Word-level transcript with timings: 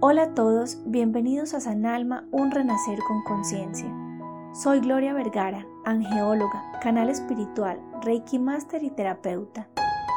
Hola 0.00 0.22
a 0.22 0.34
todos, 0.34 0.78
bienvenidos 0.86 1.54
a 1.54 1.60
San 1.60 1.84
Alma, 1.84 2.24
un 2.30 2.52
renacer 2.52 3.00
con 3.08 3.24
conciencia. 3.24 3.92
Soy 4.52 4.78
Gloria 4.78 5.12
Vergara, 5.12 5.66
angeóloga, 5.84 6.70
canal 6.80 7.10
espiritual, 7.10 7.80
Reiki 8.02 8.38
Master 8.38 8.84
y 8.84 8.90
terapeuta. 8.90 9.68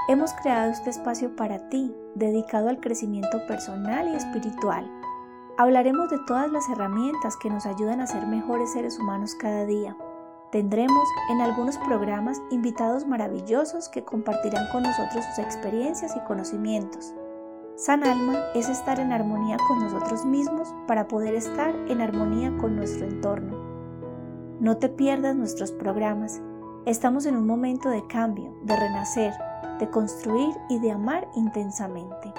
Hemos 0.07 0.33
creado 0.33 0.69
este 0.69 0.91
espacio 0.91 1.35
para 1.35 1.67
ti, 1.69 1.91
dedicado 2.13 2.69
al 2.69 2.79
crecimiento 2.79 3.43
personal 3.47 4.07
y 4.07 4.17
espiritual. 4.17 4.87
Hablaremos 5.57 6.11
de 6.11 6.19
todas 6.27 6.51
las 6.51 6.69
herramientas 6.69 7.35
que 7.35 7.49
nos 7.49 7.65
ayudan 7.65 8.01
a 8.01 8.07
ser 8.07 8.27
mejores 8.27 8.73
seres 8.73 8.99
humanos 8.99 9.33
cada 9.33 9.65
día. 9.65 9.97
Tendremos 10.51 11.07
en 11.31 11.41
algunos 11.41 11.79
programas 11.79 12.39
invitados 12.51 13.07
maravillosos 13.07 13.89
que 13.89 14.03
compartirán 14.03 14.69
con 14.71 14.83
nosotros 14.83 15.25
sus 15.25 15.39
experiencias 15.39 16.15
y 16.15 16.19
conocimientos. 16.19 17.15
San 17.75 18.03
Alma 18.03 18.39
es 18.53 18.69
estar 18.69 18.99
en 18.99 19.11
armonía 19.11 19.57
con 19.67 19.79
nosotros 19.79 20.25
mismos 20.25 20.73
para 20.87 21.07
poder 21.07 21.33
estar 21.33 21.73
en 21.89 22.01
armonía 22.01 22.55
con 22.57 22.75
nuestro 22.75 23.07
entorno. 23.07 23.57
No 24.59 24.77
te 24.77 24.89
pierdas 24.89 25.35
nuestros 25.35 25.71
programas. 25.71 26.41
Estamos 26.85 27.25
en 27.25 27.35
un 27.35 27.47
momento 27.47 27.89
de 27.89 28.05
cambio, 28.07 28.53
de 28.63 28.75
renacer, 28.75 29.33
de 29.79 29.89
construir 29.89 30.53
y 30.69 30.79
de 30.79 30.91
amar 30.91 31.27
intensamente. 31.35 32.33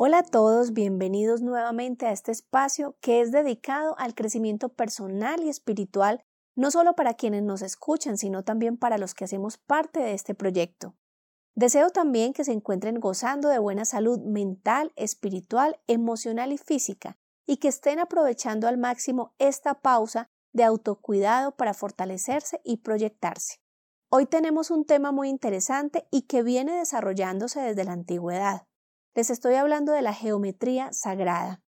Hola 0.00 0.20
a 0.20 0.22
todos, 0.22 0.72
bienvenidos 0.72 1.42
nuevamente 1.42 2.06
a 2.06 2.12
este 2.12 2.30
espacio 2.30 2.96
que 3.00 3.20
es 3.20 3.32
dedicado 3.32 3.98
al 3.98 4.14
crecimiento 4.14 4.68
personal 4.68 5.42
y 5.42 5.48
espiritual 5.48 6.22
no 6.58 6.72
solo 6.72 6.94
para 6.94 7.14
quienes 7.14 7.44
nos 7.44 7.62
escuchan, 7.62 8.18
sino 8.18 8.42
también 8.42 8.76
para 8.76 8.98
los 8.98 9.14
que 9.14 9.24
hacemos 9.24 9.58
parte 9.58 10.00
de 10.00 10.12
este 10.12 10.34
proyecto. 10.34 10.96
Deseo 11.54 11.90
también 11.90 12.32
que 12.32 12.42
se 12.42 12.50
encuentren 12.50 12.98
gozando 12.98 13.48
de 13.48 13.60
buena 13.60 13.84
salud 13.84 14.18
mental, 14.18 14.92
espiritual, 14.96 15.78
emocional 15.86 16.50
y 16.50 16.58
física, 16.58 17.16
y 17.46 17.58
que 17.58 17.68
estén 17.68 18.00
aprovechando 18.00 18.66
al 18.66 18.76
máximo 18.76 19.34
esta 19.38 19.74
pausa 19.74 20.26
de 20.52 20.64
autocuidado 20.64 21.52
para 21.52 21.74
fortalecerse 21.74 22.60
y 22.64 22.78
proyectarse. 22.78 23.60
Hoy 24.10 24.26
tenemos 24.26 24.72
un 24.72 24.84
tema 24.84 25.12
muy 25.12 25.28
interesante 25.28 26.08
y 26.10 26.22
que 26.22 26.42
viene 26.42 26.76
desarrollándose 26.76 27.60
desde 27.60 27.84
la 27.84 27.92
antigüedad. 27.92 28.66
Les 29.14 29.30
estoy 29.30 29.54
hablando 29.54 29.92
de 29.92 30.02
la 30.02 30.12
geometría 30.12 30.92
sagrada. 30.92 31.62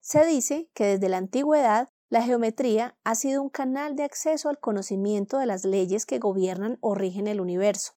Se 0.00 0.26
dice 0.26 0.68
que 0.74 0.86
desde 0.86 1.08
la 1.08 1.18
antigüedad 1.18 1.88
la 2.14 2.22
geometría 2.22 2.96
ha 3.02 3.16
sido 3.16 3.42
un 3.42 3.48
canal 3.48 3.96
de 3.96 4.04
acceso 4.04 4.48
al 4.48 4.60
conocimiento 4.60 5.38
de 5.38 5.46
las 5.46 5.64
leyes 5.64 6.06
que 6.06 6.20
gobiernan 6.20 6.78
o 6.80 6.94
rigen 6.94 7.26
el 7.26 7.40
universo. 7.40 7.94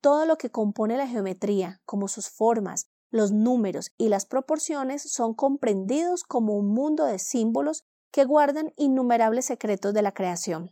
Todo 0.00 0.26
lo 0.26 0.38
que 0.38 0.48
compone 0.48 0.96
la 0.96 1.08
geometría, 1.08 1.82
como 1.84 2.06
sus 2.06 2.28
formas, 2.28 2.86
los 3.10 3.32
números 3.32 3.90
y 3.98 4.10
las 4.10 4.26
proporciones, 4.26 5.02
son 5.02 5.34
comprendidos 5.34 6.22
como 6.22 6.56
un 6.56 6.68
mundo 6.68 7.04
de 7.04 7.18
símbolos 7.18 7.82
que 8.12 8.24
guardan 8.24 8.72
innumerables 8.76 9.46
secretos 9.46 9.92
de 9.92 10.02
la 10.02 10.12
creación. 10.12 10.70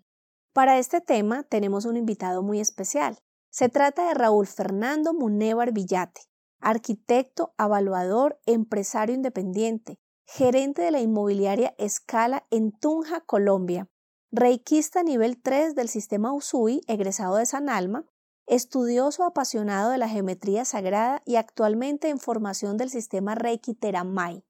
Para 0.53 0.79
este 0.79 1.01
tema 1.01 1.43
tenemos 1.43 1.87
un 1.87 1.97
invitado 1.97 2.45
muy 2.45 2.61
especial. 2.61 3.19
Se 3.51 3.69
trata 3.69 4.07
de 4.07 4.15
Raúl 4.15 4.47
Fernando 4.47 5.13
Munevar 5.13 5.73
Villate, 5.73 6.21
arquitecto, 6.61 7.53
evaluador, 7.59 8.39
empresario 8.47 9.17
independiente, 9.17 9.99
gerente 10.27 10.83
de 10.83 10.91
la 10.91 11.01
inmobiliaria 11.01 11.75
Escala 11.79 12.47
en 12.51 12.73
Tunja, 12.73 13.21
Colombia, 13.21 13.89
reikista 14.33 15.05
nivel 15.05 15.41
3 15.41 15.77
del 15.77 15.89
sistema 15.89 16.33
Usui, 16.33 16.83
egresado 16.89 17.37
de 17.37 17.47
San 17.47 17.69
Alma, 17.69 18.05
estudioso 18.47 19.25
apasionado 19.25 19.91
de 19.91 19.99
la 19.99 20.09
geometría 20.09 20.65
sagrada 20.65 21.23
y 21.25 21.37
actualmente 21.37 22.09
en 22.09 22.19
formación 22.19 22.77
del 22.77 22.91
sistema 22.91 23.37
Reiki 23.37 23.75
Teramai. 23.75 24.45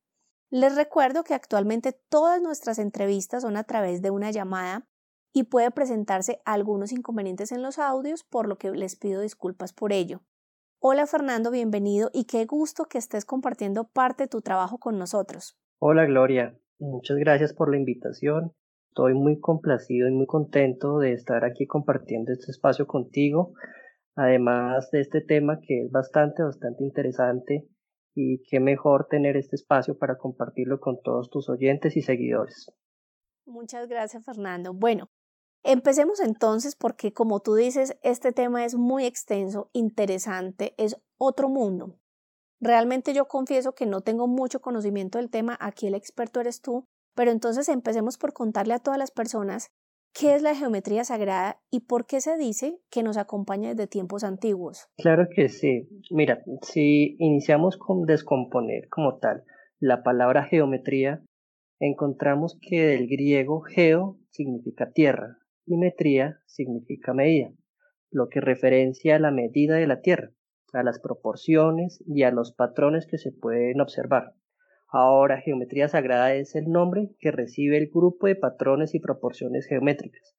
Les 0.51 0.75
recuerdo 0.75 1.25
que 1.25 1.35
actualmente 1.35 1.93
todas 1.93 2.41
nuestras 2.41 2.79
entrevistas 2.79 3.43
son 3.43 3.57
a 3.57 3.65
través 3.65 4.01
de 4.01 4.11
una 4.11 4.31
llamada 4.31 4.89
y 5.33 5.45
puede 5.45 5.71
presentarse 5.71 6.41
algunos 6.47 6.91
inconvenientes 6.91 7.53
en 7.53 7.63
los 7.63 7.79
audios, 7.79 8.25
por 8.25 8.49
lo 8.49 8.57
que 8.57 8.71
les 8.71 8.97
pido 8.97 9.21
disculpas 9.21 9.75
por 9.75 9.93
ello. 9.93 10.23
Hola 10.79 11.07
Fernando, 11.07 11.51
bienvenido 11.51 12.11
y 12.15 12.25
qué 12.25 12.47
gusto 12.47 12.87
que 12.87 12.97
estés 12.97 13.27
compartiendo 13.27 13.85
parte 13.85 14.25
de 14.25 14.29
tu 14.29 14.41
trabajo 14.41 14.79
con 14.79 14.99
nosotros. 14.99 15.59
Hola 15.79 16.07
Gloria, 16.07 16.59
muchas 16.79 17.19
gracias 17.19 17.53
por 17.53 17.71
la 17.71 17.77
invitación. 17.77 18.55
Estoy 18.89 19.13
muy 19.13 19.39
complacido 19.39 20.09
y 20.09 20.11
muy 20.11 20.25
contento 20.25 20.99
de 21.01 21.13
estar 21.13 21.45
aquí 21.45 21.67
compartiendo 21.67 22.33
este 22.33 22.51
espacio 22.51 22.87
contigo, 22.87 23.53
además 24.15 24.91
de 24.91 25.03
este 25.03 25.21
tema 25.21 25.61
que 25.61 25.83
es 25.83 25.91
bastante, 25.91 26.43
bastante 26.43 26.83
interesante 26.83 27.69
y 28.15 28.43
qué 28.49 28.59
mejor 28.59 29.07
tener 29.11 29.37
este 29.37 29.57
espacio 29.57 29.99
para 29.99 30.17
compartirlo 30.17 30.81
con 30.81 30.99
todos 31.03 31.29
tus 31.29 31.51
oyentes 31.51 31.95
y 31.99 32.01
seguidores. 32.01 32.73
Muchas 33.45 33.87
gracias 33.87 34.25
Fernando. 34.25 34.73
Bueno, 34.73 35.11
empecemos 35.63 36.21
entonces 36.21 36.75
porque 36.75 37.13
como 37.13 37.41
tú 37.41 37.55
dices, 37.55 37.99
este 38.03 38.33
tema 38.33 38.65
es 38.65 38.77
muy 38.77 39.05
extenso, 39.05 39.69
interesante, 39.75 40.75
es 40.79 40.97
otro 41.19 41.51
mundo. 41.51 41.99
Realmente 42.61 43.13
yo 43.13 43.27
confieso 43.27 43.75
que 43.75 43.87
no 43.87 44.01
tengo 44.01 44.27
mucho 44.27 44.61
conocimiento 44.61 45.19
del 45.19 45.31
tema, 45.31 45.57
aquí 45.61 45.87
el 45.87 45.95
experto 45.95 46.41
eres 46.41 46.63
tú, 46.63 46.85
pero 47.15 47.31
entonces 47.31 47.69
empecemos 47.69 48.17
por 48.19 48.33
contarle 48.33 48.75
a 48.75 48.79
todas 48.79 48.99
las 48.99 49.11
personas 49.11 49.69
qué 50.19 50.35
es 50.35 50.43
la 50.43 50.55
geometría 50.55 51.05
sagrada 51.05 51.61
y 51.71 51.81
por 51.81 52.07
qué 52.07 52.21
se 52.21 52.39
dice 52.39 52.79
que 52.91 53.03
nos 53.03 53.19
acompaña 53.19 53.71
desde 53.71 53.87
tiempos 53.87 54.25
antiguos. 54.25 54.89
Claro 54.97 55.27
que 55.35 55.51
sí. 55.51 55.89
Mira, 56.11 56.43
si 56.63 57.17
iniciamos 57.19 57.77
con 57.77 58.07
descomponer 58.07 58.89
como 58.89 59.19
tal 59.19 59.45
la 59.79 60.03
palabra 60.03 60.45
geometría, 60.45 61.23
encontramos 61.79 62.59
que 62.63 62.83
del 62.83 63.09
griego 63.09 63.61
geo 63.61 64.19
significa 64.31 64.91
tierra 64.91 65.37
y 65.67 65.77
metría 65.77 66.41
significa 66.47 67.13
medida, 67.13 67.53
lo 68.11 68.29
que 68.29 68.41
referencia 68.41 69.17
a 69.17 69.19
la 69.19 69.31
medida 69.31 69.77
de 69.77 69.87
la 69.87 70.01
tierra 70.01 70.31
a 70.73 70.83
las 70.83 70.99
proporciones 70.99 72.03
y 72.07 72.23
a 72.23 72.31
los 72.31 72.53
patrones 72.53 73.07
que 73.07 73.19
se 73.19 73.33
pueden 73.33 73.81
observar. 73.81 74.35
Ahora, 74.89 75.41
geometría 75.41 75.89
sagrada 75.89 76.35
es 76.35 76.55
el 76.55 76.71
nombre 76.71 77.11
que 77.19 77.31
recibe 77.31 77.77
el 77.77 77.89
grupo 77.89 78.27
de 78.27 78.37
patrones 78.37 78.95
y 78.95 79.01
proporciones 79.01 79.67
geométricas 79.67 80.37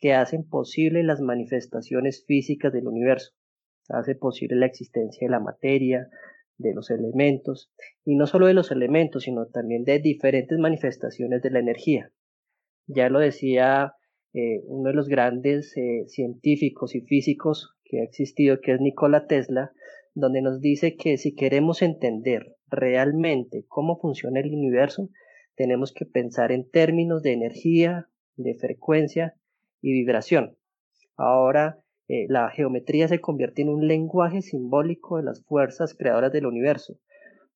que 0.00 0.14
hacen 0.14 0.48
posible 0.48 1.02
las 1.02 1.20
manifestaciones 1.20 2.24
físicas 2.26 2.72
del 2.72 2.88
universo. 2.88 3.32
Hace 3.88 4.14
posible 4.14 4.56
la 4.56 4.66
existencia 4.66 5.26
de 5.26 5.30
la 5.30 5.40
materia, 5.40 6.08
de 6.56 6.74
los 6.74 6.90
elementos, 6.90 7.70
y 8.04 8.16
no 8.16 8.26
solo 8.26 8.46
de 8.46 8.54
los 8.54 8.70
elementos, 8.70 9.24
sino 9.24 9.46
también 9.46 9.84
de 9.84 9.98
diferentes 9.98 10.58
manifestaciones 10.58 11.42
de 11.42 11.50
la 11.50 11.58
energía. 11.58 12.12
Ya 12.86 13.08
lo 13.08 13.18
decía 13.18 13.94
eh, 14.32 14.62
uno 14.64 14.90
de 14.90 14.94
los 14.94 15.08
grandes 15.08 15.76
eh, 15.76 16.04
científicos 16.06 16.94
y 16.94 17.02
físicos 17.02 17.76
que 17.90 18.00
ha 18.00 18.04
existido, 18.04 18.60
que 18.60 18.72
es 18.72 18.80
Nikola 18.80 19.26
Tesla, 19.26 19.72
donde 20.14 20.42
nos 20.42 20.60
dice 20.60 20.96
que 20.96 21.18
si 21.18 21.34
queremos 21.34 21.82
entender 21.82 22.56
realmente 22.68 23.64
cómo 23.66 23.98
funciona 23.98 24.40
el 24.40 24.54
universo, 24.54 25.10
tenemos 25.56 25.92
que 25.92 26.06
pensar 26.06 26.52
en 26.52 26.70
términos 26.70 27.22
de 27.22 27.32
energía, 27.32 28.08
de 28.36 28.54
frecuencia 28.54 29.34
y 29.82 29.92
vibración. 29.92 30.56
Ahora, 31.16 31.82
eh, 32.08 32.26
la 32.28 32.48
geometría 32.50 33.08
se 33.08 33.20
convierte 33.20 33.62
en 33.62 33.68
un 33.68 33.86
lenguaje 33.86 34.40
simbólico 34.40 35.16
de 35.16 35.24
las 35.24 35.44
fuerzas 35.44 35.94
creadoras 35.94 36.32
del 36.32 36.46
universo, 36.46 36.98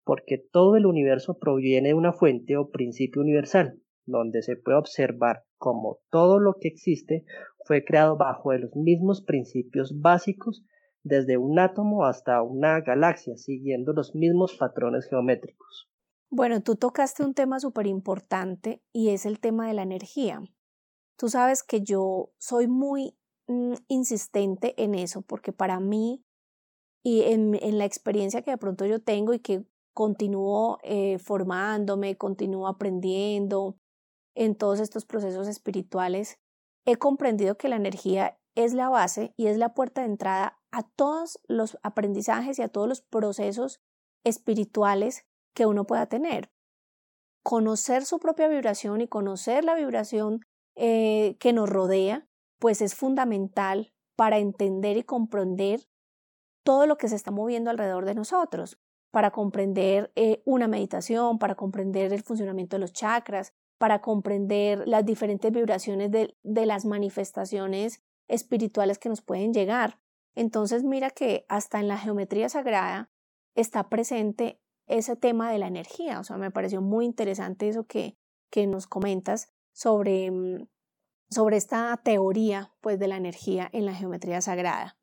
porque 0.04 0.38
todo 0.38 0.76
el 0.76 0.86
universo 0.86 1.38
proviene 1.38 1.88
de 1.88 1.94
una 1.94 2.12
fuente 2.12 2.56
o 2.56 2.70
principio 2.70 3.22
universal, 3.22 3.80
donde 4.04 4.42
se 4.42 4.56
puede 4.56 4.78
observar 4.78 5.44
cómo 5.56 6.00
todo 6.10 6.40
lo 6.40 6.56
que 6.60 6.68
existe 6.68 7.24
fue 7.64 7.84
creado 7.84 8.16
bajo 8.16 8.52
los 8.52 8.74
mismos 8.76 9.22
principios 9.22 10.00
básicos 10.00 10.64
desde 11.02 11.36
un 11.36 11.58
átomo 11.58 12.06
hasta 12.06 12.42
una 12.42 12.80
galaxia, 12.80 13.36
siguiendo 13.36 13.92
los 13.92 14.14
mismos 14.14 14.54
patrones 14.54 15.06
geométricos. 15.08 15.90
Bueno, 16.30 16.62
tú 16.62 16.76
tocaste 16.76 17.22
un 17.22 17.34
tema 17.34 17.60
súper 17.60 17.86
importante 17.86 18.82
y 18.92 19.10
es 19.10 19.26
el 19.26 19.38
tema 19.38 19.68
de 19.68 19.74
la 19.74 19.82
energía. 19.82 20.42
Tú 21.16 21.28
sabes 21.28 21.62
que 21.62 21.82
yo 21.82 22.32
soy 22.38 22.66
muy 22.66 23.16
mm, 23.46 23.74
insistente 23.88 24.74
en 24.82 24.94
eso 24.94 25.22
porque 25.22 25.52
para 25.52 25.78
mí 25.78 26.24
y 27.04 27.22
en, 27.22 27.52
la 27.78 27.84
experiencia 27.84 28.42
que 28.42 28.50
de 28.50 28.58
pronto 28.58 28.86
yo 28.86 29.00
tengo 29.00 29.34
y 29.34 29.38
que 29.38 29.64
continúo 29.92 30.78
eh, 30.82 31.18
formándome, 31.18 32.16
continúo 32.16 32.66
aprendiendo 32.66 33.78
en 34.34 34.56
todos 34.56 34.80
estos 34.80 35.04
procesos 35.04 35.46
espirituales, 35.46 36.40
he 36.84 36.96
comprendido 36.96 37.56
que 37.56 37.68
la 37.68 37.76
energía 37.76 38.38
es 38.54 38.72
la 38.74 38.88
base 38.88 39.34
y 39.36 39.46
es 39.46 39.56
la 39.56 39.74
puerta 39.74 40.02
de 40.02 40.08
entrada 40.08 40.60
a 40.70 40.82
todos 40.82 41.40
los 41.46 41.78
aprendizajes 41.82 42.58
y 42.58 42.62
a 42.62 42.68
todos 42.68 42.88
los 42.88 43.02
procesos 43.02 43.80
espirituales 44.24 45.26
que 45.54 45.66
uno 45.66 45.86
pueda 45.86 46.06
tener. 46.06 46.50
Conocer 47.42 48.04
su 48.04 48.18
propia 48.18 48.48
vibración 48.48 49.00
y 49.00 49.08
conocer 49.08 49.64
la 49.64 49.74
vibración 49.74 50.40
eh, 50.76 51.36
que 51.38 51.52
nos 51.52 51.68
rodea, 51.68 52.26
pues 52.58 52.80
es 52.80 52.94
fundamental 52.94 53.92
para 54.16 54.38
entender 54.38 54.96
y 54.96 55.02
comprender 55.02 55.88
todo 56.64 56.86
lo 56.86 56.96
que 56.96 57.08
se 57.08 57.16
está 57.16 57.30
moviendo 57.30 57.70
alrededor 57.70 58.06
de 58.06 58.14
nosotros, 58.14 58.78
para 59.10 59.30
comprender 59.30 60.10
eh, 60.16 60.42
una 60.44 60.66
meditación, 60.66 61.38
para 61.38 61.54
comprender 61.54 62.12
el 62.12 62.22
funcionamiento 62.22 62.76
de 62.76 62.80
los 62.80 62.92
chakras, 62.92 63.52
para 63.84 64.00
comprender 64.00 64.88
las 64.88 65.04
diferentes 65.04 65.52
vibraciones 65.52 66.10
de, 66.10 66.34
las 66.42 66.86
manifestaciones 66.86 68.02
espirituales 68.28 68.98
que 68.98 69.10
nos 69.10 69.20
pueden 69.20 69.52
llegar. 69.52 70.00
Entonces 70.34 70.84
mira 70.84 71.10
que 71.10 71.44
hasta 71.50 71.80
en 71.80 71.88
la 71.88 71.98
geometría 71.98 72.48
sagrada 72.48 73.10
está 73.54 73.90
presente 73.90 74.58
ese 74.86 75.16
tema 75.16 75.52
de 75.52 75.58
la 75.58 75.66
energía. 75.66 76.18
O 76.18 76.24
sea, 76.24 76.38
me 76.38 76.50
pareció 76.50 76.80
muy 76.80 77.04
interesante 77.04 77.68
eso 77.68 77.86
que, 77.86 78.16
que 78.48 78.66
nos 78.66 78.86
comentas 78.86 79.52
sobre, 79.74 80.30
mm, 80.30 80.66
sobre 81.28 81.58
esta 81.58 81.94
teoría 82.02 82.72
pues, 82.80 82.98
de 82.98 83.08
la 83.08 83.18
energía 83.18 83.68
en 83.74 83.84
la 83.84 83.92
geometría 83.92 84.40
sagrada. 84.40 84.96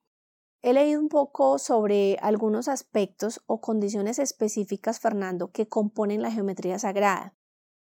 He 0.64 0.74
leído 0.74 1.00
un 1.00 1.10
poco 1.10 1.60
sobre 1.60 2.18
algunos 2.20 2.68
aspectos 2.68 3.44
o 3.46 3.62
condiciones 3.62 4.18
específicas, 4.18 5.00
Fernando, 5.00 5.52
que 5.52 5.68
componen 5.68 6.24
la 6.24 6.32
geometría 6.32 6.80
sagrada, 6.80 7.36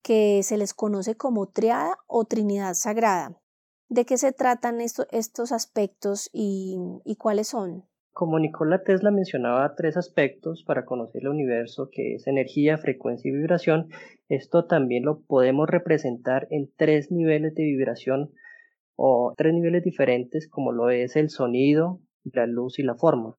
que 0.04 0.42
se 0.42 0.58
les 0.58 0.74
conoce 0.74 1.16
como 1.16 1.48
triada 1.48 1.96
o 2.06 2.24
trinidad 2.26 2.74
sagrada. 2.74 3.40
¿De 3.88 4.04
qué 4.04 4.18
se 4.18 4.32
tratan 4.32 4.80
estos 4.80 5.50
aspectos 5.50 6.28
y, 6.32 6.76
y 7.04 7.16
cuáles 7.16 7.48
son? 7.48 7.84
Como 8.12 8.38
Nikola 8.38 8.84
Tesla 8.84 9.10
mencionaba 9.10 9.74
tres 9.74 9.96
aspectos 9.96 10.62
para 10.62 10.84
conocer 10.84 11.22
el 11.22 11.28
universo, 11.28 11.88
que 11.90 12.14
es 12.14 12.26
energía, 12.26 12.78
frecuencia 12.78 13.28
y 13.28 13.34
vibración, 13.34 13.88
esto 14.28 14.66
también 14.66 15.04
lo 15.04 15.22
podemos 15.22 15.68
representar 15.68 16.46
en 16.50 16.70
tres 16.76 17.10
niveles 17.10 17.54
de 17.54 17.64
vibración 17.64 18.30
o 18.96 19.32
tres 19.36 19.54
niveles 19.54 19.82
diferentes 19.82 20.48
como 20.48 20.70
lo 20.70 20.90
es 20.90 21.16
el 21.16 21.30
sonido, 21.30 22.00
la 22.24 22.46
luz 22.46 22.78
y 22.78 22.82
la 22.82 22.94
forma. 22.94 23.36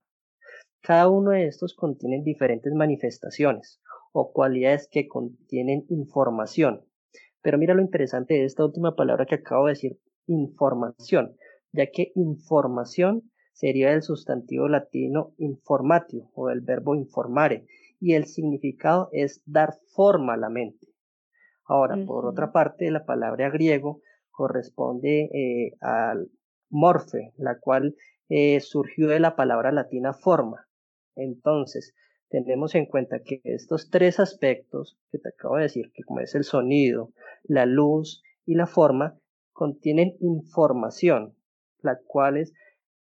Cada 0.81 1.09
uno 1.09 1.31
de 1.31 1.47
estos 1.47 1.75
contienen 1.75 2.23
diferentes 2.23 2.73
manifestaciones 2.73 3.79
o 4.17 4.31
cualidades 4.31 4.87
que 4.89 5.09
contienen 5.09 5.85
información. 5.89 6.85
Pero 7.41 7.57
mira 7.57 7.73
lo 7.73 7.81
interesante 7.81 8.35
de 8.35 8.45
esta 8.45 8.63
última 8.63 8.95
palabra 8.95 9.25
que 9.25 9.35
acabo 9.35 9.65
de 9.65 9.73
decir, 9.73 9.99
información, 10.25 11.35
ya 11.73 11.87
que 11.91 12.13
información 12.15 13.29
sería 13.51 13.91
el 13.91 14.03
sustantivo 14.03 14.69
latino 14.69 15.33
informatio 15.37 16.29
o 16.33 16.49
el 16.49 16.61
verbo 16.61 16.95
informare 16.95 17.67
y 17.99 18.13
el 18.13 18.25
significado 18.25 19.09
es 19.11 19.43
dar 19.45 19.73
forma 19.93 20.35
a 20.35 20.37
la 20.37 20.49
mente. 20.49 20.87
Ahora, 21.65 21.97
por 22.05 22.25
otra 22.25 22.53
parte, 22.53 22.89
la 22.91 23.05
palabra 23.05 23.49
griego 23.49 23.99
corresponde 24.31 25.29
eh, 25.33 25.75
al 25.81 26.31
morfe, 26.69 27.33
la 27.35 27.59
cual 27.59 27.97
eh, 28.29 28.61
surgió 28.61 29.09
de 29.09 29.19
la 29.19 29.35
palabra 29.35 29.73
latina 29.73 30.13
forma. 30.13 30.69
Entonces, 31.15 31.93
tenemos 32.43 32.75
en 32.75 32.85
cuenta 32.85 33.19
que 33.23 33.41
estos 33.43 33.89
tres 33.89 34.19
aspectos 34.19 34.97
que 35.11 35.19
te 35.19 35.29
acabo 35.29 35.57
de 35.57 35.63
decir, 35.63 35.91
que 35.93 36.03
como 36.03 36.19
es 36.19 36.35
el 36.35 36.43
sonido, 36.43 37.11
la 37.43 37.65
luz 37.65 38.23
y 38.45 38.55
la 38.55 38.67
forma, 38.67 39.17
contienen 39.53 40.17
información, 40.19 41.35
la 41.81 41.99
cual 42.05 42.37
es 42.37 42.53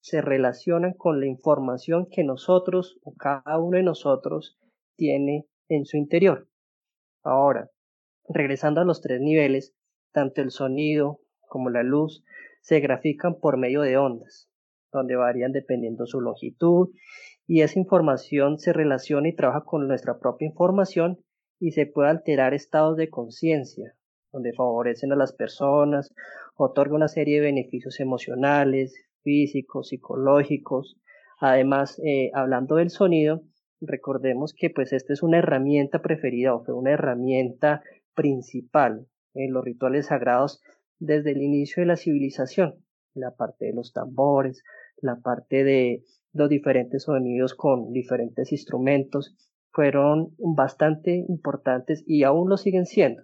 se 0.01 0.21
relacionan 0.21 0.93
con 0.93 1.19
la 1.19 1.27
información 1.27 2.07
que 2.09 2.23
nosotros 2.23 2.99
o 3.03 3.13
cada 3.13 3.59
uno 3.59 3.77
de 3.77 3.83
nosotros 3.83 4.57
tiene 4.97 5.45
en 5.69 5.85
su 5.85 5.97
interior. 5.97 6.47
Ahora, 7.23 7.69
regresando 8.27 8.81
a 8.81 8.85
los 8.85 9.01
tres 9.01 9.21
niveles, 9.21 9.75
tanto 10.11 10.41
el 10.41 10.49
sonido 10.49 11.19
como 11.47 11.69
la 11.69 11.83
luz 11.83 12.23
se 12.61 12.79
grafican 12.79 13.39
por 13.39 13.57
medio 13.57 13.81
de 13.81 13.97
ondas, 13.97 14.49
donde 14.91 15.15
varían 15.15 15.51
dependiendo 15.51 16.05
su 16.05 16.21
longitud 16.21 16.89
y 17.47 17.61
esa 17.61 17.79
información 17.79 18.59
se 18.59 18.73
relaciona 18.73 19.29
y 19.29 19.35
trabaja 19.35 19.65
con 19.65 19.87
nuestra 19.87 20.19
propia 20.19 20.47
información 20.47 21.19
y 21.59 21.71
se 21.71 21.85
puede 21.85 22.09
alterar 22.09 22.53
estados 22.53 22.97
de 22.97 23.09
conciencia, 23.09 23.93
donde 24.31 24.53
favorecen 24.53 25.11
a 25.11 25.15
las 25.15 25.33
personas, 25.33 26.13
otorga 26.55 26.95
una 26.95 27.07
serie 27.07 27.35
de 27.35 27.47
beneficios 27.47 27.99
emocionales, 27.99 28.95
físicos, 29.21 29.89
psicológicos. 29.89 30.97
Además, 31.39 31.99
eh, 32.05 32.31
hablando 32.33 32.75
del 32.75 32.89
sonido, 32.89 33.43
recordemos 33.79 34.53
que 34.57 34.69
pues 34.69 34.93
esta 34.93 35.13
es 35.13 35.21
una 35.21 35.39
herramienta 35.39 36.01
preferida 36.01 36.55
o 36.55 36.63
fue 36.63 36.73
una 36.73 36.91
herramienta 36.91 37.83
principal 38.15 39.07
en 39.33 39.53
los 39.53 39.63
rituales 39.63 40.07
sagrados 40.07 40.61
desde 40.99 41.31
el 41.31 41.41
inicio 41.41 41.81
de 41.81 41.87
la 41.87 41.97
civilización. 41.97 42.75
La 43.13 43.35
parte 43.35 43.65
de 43.65 43.73
los 43.73 43.91
tambores, 43.91 44.63
la 45.01 45.17
parte 45.17 45.63
de 45.63 46.03
los 46.33 46.49
diferentes 46.49 47.03
sonidos 47.03 47.53
con 47.55 47.91
diferentes 47.91 48.51
instrumentos 48.51 49.35
fueron 49.71 50.33
bastante 50.37 51.25
importantes 51.27 52.03
y 52.07 52.23
aún 52.23 52.49
lo 52.49 52.57
siguen 52.57 52.85
siendo. 52.85 53.23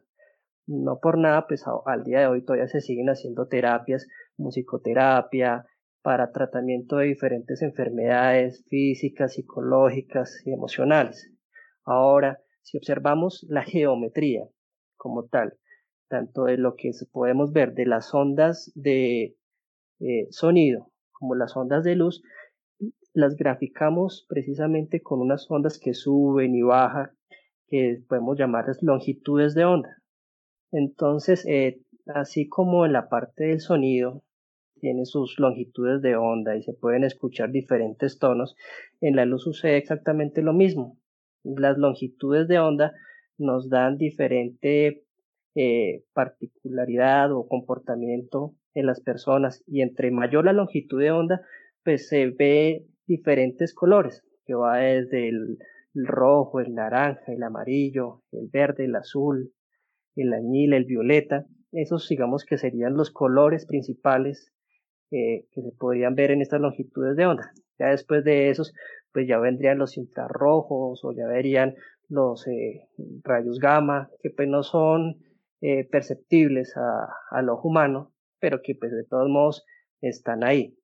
No 0.65 0.99
por 0.99 1.17
nada, 1.17 1.47
pues 1.47 1.63
al 1.85 2.03
día 2.03 2.19
de 2.19 2.27
hoy 2.27 2.43
todavía 2.43 2.67
se 2.67 2.81
siguen 2.81 3.09
haciendo 3.09 3.47
terapias, 3.47 4.07
musicoterapia, 4.37 5.65
para 6.01 6.31
tratamiento 6.31 6.97
de 6.97 7.07
diferentes 7.07 7.61
enfermedades 7.61 8.65
físicas, 8.69 9.33
psicológicas 9.33 10.41
y 10.45 10.53
emocionales. 10.53 11.31
Ahora, 11.83 12.39
si 12.61 12.77
observamos 12.77 13.45
la 13.49 13.63
geometría 13.63 14.43
como 14.95 15.25
tal, 15.25 15.57
tanto 16.09 16.45
de 16.45 16.57
lo 16.57 16.75
que 16.75 16.91
podemos 17.11 17.51
ver 17.51 17.73
de 17.73 17.85
las 17.85 18.13
ondas 18.13 18.71
de 18.75 19.37
eh, 19.99 20.27
sonido 20.29 20.91
como 21.19 21.35
las 21.35 21.55
ondas 21.55 21.83
de 21.83 21.95
luz, 21.95 22.21
las 23.13 23.35
graficamos 23.35 24.25
precisamente 24.29 25.01
con 25.01 25.19
unas 25.21 25.49
ondas 25.49 25.79
que 25.79 25.93
suben 25.93 26.55
y 26.55 26.61
bajan, 26.61 27.11
que 27.67 28.01
podemos 28.07 28.37
llamarlas 28.37 28.81
longitudes 28.83 29.55
de 29.55 29.65
onda. 29.65 29.97
Entonces, 30.71 31.45
eh, 31.47 31.81
así 32.07 32.47
como 32.47 32.85
en 32.85 32.93
la 32.93 33.09
parte 33.09 33.45
del 33.45 33.59
sonido, 33.59 34.23
tiene 34.79 35.05
sus 35.05 35.39
longitudes 35.39 36.01
de 36.01 36.15
onda 36.15 36.55
y 36.55 36.61
se 36.61 36.73
pueden 36.73 37.03
escuchar 37.03 37.51
diferentes 37.51 38.19
tonos, 38.19 38.55
en 39.01 39.15
la 39.15 39.25
luz 39.25 39.43
sucede 39.43 39.77
exactamente 39.77 40.41
lo 40.41 40.53
mismo. 40.53 40.99
Las 41.43 41.77
longitudes 41.77 42.47
de 42.47 42.59
onda 42.59 42.93
nos 43.37 43.69
dan 43.69 43.97
diferente 43.97 45.03
eh, 45.55 46.03
particularidad 46.13 47.31
o 47.31 47.47
comportamiento 47.47 48.53
en 48.73 48.85
las 48.85 49.01
personas 49.01 49.63
y 49.67 49.81
entre 49.81 50.11
mayor 50.11 50.45
la 50.45 50.53
longitud 50.53 50.99
de 50.99 51.11
onda, 51.11 51.41
pues 51.83 52.07
se 52.07 52.27
ve 52.27 52.85
diferentes 53.05 53.73
colores, 53.73 54.23
que 54.45 54.53
va 54.53 54.77
desde 54.77 55.29
el, 55.29 55.57
rojo, 55.93 56.59
el 56.59 56.75
naranja, 56.75 57.33
el 57.33 57.41
amarillo, 57.41 58.21
el 58.31 58.49
verde, 58.51 58.85
el 58.85 58.95
azul, 58.95 59.51
el 60.15 60.33
añil, 60.33 60.73
el 60.73 60.85
violeta. 60.85 61.45
Esos 61.71 62.07
digamos 62.07 62.45
que 62.45 62.57
serían 62.57 62.95
los 62.95 63.09
colores 63.09 63.65
principales 63.65 64.53
que 65.09 65.47
se 65.53 65.71
podrían 65.79 66.15
ver 66.15 66.31
en 66.31 66.41
estas 66.41 66.61
longitudes 66.61 67.15
de 67.15 67.25
onda. 67.25 67.51
Ya 67.79 67.87
después 67.87 68.23
de 68.23 68.49
esos, 68.49 68.73
pues 69.11 69.27
ya 69.27 69.39
vendrían 69.39 69.77
los 69.77 69.97
infrarrojos 69.97 71.03
o 71.03 71.13
ya 71.13 71.25
verían 71.27 71.75
los 72.09 72.47
eh, 72.47 72.87
rayos 73.23 73.59
gamma, 73.59 74.09
que 74.21 74.29
pues 74.29 74.47
no 74.47 74.63
son 74.63 75.17
eh, 75.61 75.87
perceptibles 75.89 76.75
a, 76.77 77.09
al 77.31 77.49
ojo 77.49 77.67
humano, 77.67 78.13
pero 78.39 78.61
que 78.61 78.75
pues 78.75 78.91
de 78.91 79.05
todos 79.05 79.29
modos 79.29 79.65
están 80.01 80.43
ahí. 80.43 80.77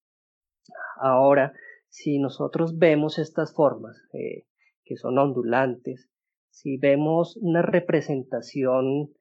Ahora, 0.98 1.54
si 1.90 2.20
nosotros 2.20 2.78
vemos 2.78 3.20
estas 3.20 3.54
formas 3.54 3.98
eh, 4.14 4.46
que 4.84 4.98
son 4.98 5.18
ondulantes, 5.18 6.10
si 6.50 6.78
vemos 6.78 7.38
una 7.38 7.62
representación 7.62 9.14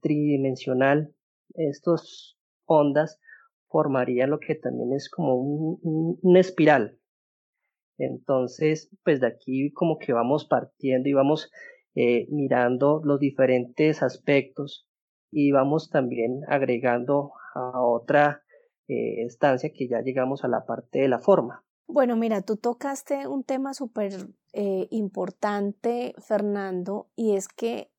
tridimensional, 0.00 1.12
estas 1.54 2.36
ondas 2.66 3.20
formaría 3.68 4.26
lo 4.26 4.38
que 4.38 4.54
también 4.54 4.92
es 4.92 5.10
como 5.10 5.34
un, 5.36 6.18
una 6.22 6.40
espiral. 6.40 6.98
Entonces, 7.98 8.90
pues 9.04 9.20
de 9.20 9.26
aquí 9.26 9.72
como 9.72 9.98
que 9.98 10.12
vamos 10.12 10.46
partiendo 10.46 11.08
y 11.08 11.14
vamos 11.14 11.50
eh, 11.94 12.26
mirando 12.30 13.00
los 13.04 13.18
diferentes 13.18 14.02
aspectos 14.02 14.85
y 15.38 15.52
vamos 15.52 15.90
también 15.90 16.40
agregando 16.48 17.32
a 17.54 17.82
otra 17.82 18.42
eh, 18.88 19.22
estancia 19.26 19.70
que 19.70 19.86
ya 19.86 20.00
llegamos 20.00 20.44
a 20.44 20.48
la 20.48 20.64
parte 20.64 21.00
de 21.00 21.08
la 21.08 21.18
forma. 21.18 21.62
Bueno, 21.86 22.16
mira, 22.16 22.40
tú 22.40 22.56
tocaste 22.56 23.26
un 23.26 23.44
tema 23.44 23.74
súper 23.74 24.14
eh, 24.54 24.88
importante, 24.90 26.14
Fernando, 26.26 27.10
y 27.16 27.36
es 27.36 27.48
que 27.48 27.90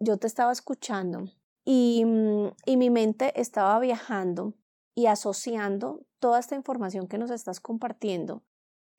yo 0.00 0.16
te 0.16 0.26
estaba 0.26 0.50
escuchando 0.50 1.24
y, 1.62 2.06
mm, 2.06 2.52
y 2.64 2.78
mi 2.78 2.88
mente 2.88 3.38
estaba 3.38 3.78
viajando 3.80 4.54
y 4.94 5.08
asociando 5.08 6.06
toda 6.20 6.40
esta 6.40 6.54
información 6.54 7.06
que 7.06 7.18
nos 7.18 7.30
estás 7.30 7.60
compartiendo, 7.60 8.44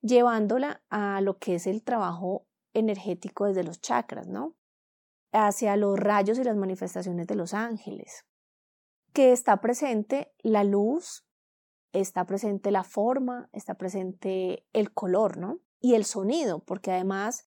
llevándola 0.03 0.83
a 0.91 1.21
lo 1.21 1.39
que 1.39 1.55
es 1.55 1.65
el 1.65 1.81
trabajo 1.81 2.45
energético 2.75 3.47
desde 3.47 3.63
los 3.63 3.81
chakras, 3.81 4.27
¿no? 4.27 4.58
Hacia 5.31 5.75
los 5.75 5.99
rayos 5.99 6.39
y 6.39 6.43
las 6.43 6.55
manifestaciones 6.55 7.27
de 7.27 7.35
los 7.35 7.53
ángeles, 7.53 8.25
que 9.13 9.31
está 9.31 9.61
presente 9.61 10.33
la 10.39 10.63
luz 10.63 11.25
está 11.91 12.25
presente 12.25 12.71
la 12.71 12.83
forma, 12.83 13.49
está 13.51 13.75
presente 13.75 14.65
el 14.73 14.93
color, 14.93 15.37
¿no? 15.37 15.59
Y 15.79 15.95
el 15.95 16.05
sonido, 16.05 16.59
porque 16.59 16.91
además 16.91 17.47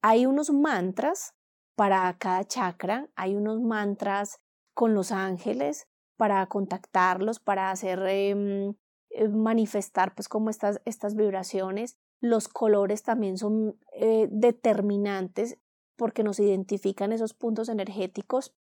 hay 0.00 0.26
unos 0.26 0.50
mantras 0.50 1.34
para 1.74 2.16
cada 2.18 2.44
chakra, 2.44 3.10
hay 3.16 3.34
unos 3.34 3.60
mantras 3.60 4.40
con 4.74 4.94
los 4.94 5.12
ángeles 5.12 5.88
para 6.16 6.46
contactarlos, 6.46 7.40
para 7.40 7.70
hacer 7.70 8.00
em, 8.06 8.74
eh, 9.10 9.28
manifestar 9.28 10.14
pues 10.14 10.28
como 10.28 10.50
estas, 10.50 10.80
estas 10.84 11.14
vibraciones. 11.14 11.96
Los 12.20 12.48
colores 12.48 13.02
también 13.02 13.36
son 13.36 13.78
eh, 13.92 14.28
determinantes 14.30 15.58
porque 15.96 16.22
nos 16.22 16.40
identifican 16.40 17.12
esos 17.12 17.34
puntos 17.34 17.68
energéticos. 17.68 18.54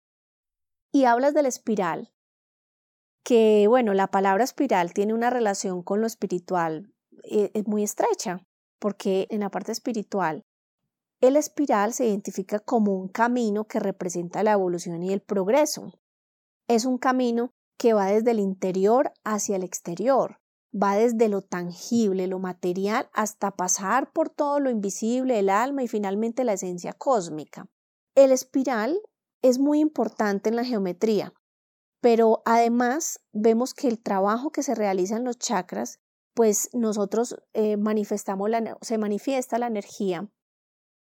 Y 0.91 1.05
hablas 1.05 1.33
de 1.33 1.43
la 1.43 1.49
espiral, 1.49 2.11
que 3.23 3.65
bueno, 3.67 3.93
la 3.93 4.07
palabra 4.07 4.43
espiral 4.43 4.93
tiene 4.93 5.13
una 5.13 5.29
relación 5.29 5.83
con 5.83 6.01
lo 6.01 6.07
espiritual 6.07 6.93
eh, 7.23 7.51
es 7.53 7.67
muy 7.67 7.83
estrecha, 7.83 8.45
porque 8.79 9.27
en 9.29 9.41
la 9.41 9.49
parte 9.49 9.71
espiritual 9.71 10.45
el 11.21 11.35
espiral 11.35 11.93
se 11.93 12.07
identifica 12.07 12.59
como 12.59 12.95
un 12.95 13.07
camino 13.07 13.65
que 13.65 13.79
representa 13.79 14.43
la 14.43 14.53
evolución 14.53 15.03
y 15.03 15.13
el 15.13 15.21
progreso. 15.21 15.93
Es 16.67 16.85
un 16.85 16.97
camino 16.97 17.53
que 17.77 17.93
va 17.93 18.07
desde 18.07 18.31
el 18.31 18.39
interior 18.39 19.13
hacia 19.23 19.55
el 19.55 19.63
exterior, 19.63 20.39
va 20.73 20.95
desde 20.95 21.27
lo 21.27 21.41
tangible, 21.41 22.27
lo 22.27 22.39
material, 22.39 23.09
hasta 23.13 23.51
pasar 23.51 24.11
por 24.11 24.29
todo 24.29 24.59
lo 24.59 24.69
invisible, 24.69 25.39
el 25.39 25.49
alma 25.49 25.83
y 25.83 25.87
finalmente 25.87 26.43
la 26.43 26.53
esencia 26.53 26.93
cósmica. 26.93 27.67
El 28.15 28.31
espiral 28.31 28.99
es 29.41 29.59
muy 29.59 29.79
importante 29.79 30.49
en 30.49 30.55
la 30.55 30.63
geometría, 30.63 31.33
pero 31.99 32.41
además 32.45 33.19
vemos 33.33 33.73
que 33.73 33.87
el 33.87 34.01
trabajo 34.01 34.51
que 34.51 34.63
se 34.63 34.75
realiza 34.75 35.17
en 35.17 35.23
los 35.23 35.37
chakras, 35.37 35.99
pues 36.33 36.69
nosotros 36.73 37.35
eh, 37.53 37.77
manifestamos 37.77 38.49
la, 38.49 38.77
se 38.81 38.97
manifiesta 38.97 39.57
la 39.57 39.67
energía 39.67 40.29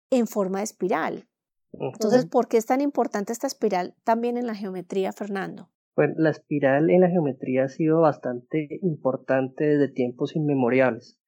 en 0.09 0.27
forma 0.27 0.59
de 0.59 0.65
espiral. 0.65 1.27
Entonces, 1.73 2.25
¿por 2.25 2.47
qué 2.47 2.57
es 2.57 2.65
tan 2.65 2.81
importante 2.81 3.31
esta 3.31 3.47
espiral 3.47 3.95
también 4.03 4.37
en 4.37 4.45
la 4.45 4.55
geometría, 4.55 5.13
Fernando? 5.13 5.70
Pues 5.93 6.11
la 6.17 6.29
espiral 6.29 6.89
en 6.89 7.01
la 7.01 7.09
geometría 7.09 7.65
ha 7.65 7.69
sido 7.69 8.01
bastante 8.01 8.79
importante 8.81 9.65
desde 9.65 9.93
tiempos 9.93 10.35
inmemoriales. 10.35 11.19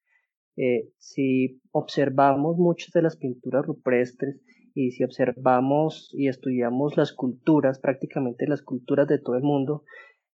Eh, 0.56 0.88
si 0.98 1.60
observamos 1.72 2.56
muchas 2.56 2.92
de 2.92 3.02
las 3.02 3.16
pinturas 3.16 3.66
rupestres 3.66 4.40
y 4.74 4.92
si 4.92 5.04
observamos 5.04 6.10
y 6.12 6.28
estudiamos 6.28 6.96
las 6.96 7.12
culturas, 7.12 7.78
prácticamente 7.78 8.46
las 8.46 8.62
culturas 8.62 9.06
de 9.08 9.18
todo 9.18 9.36
el 9.36 9.42
mundo, 9.42 9.84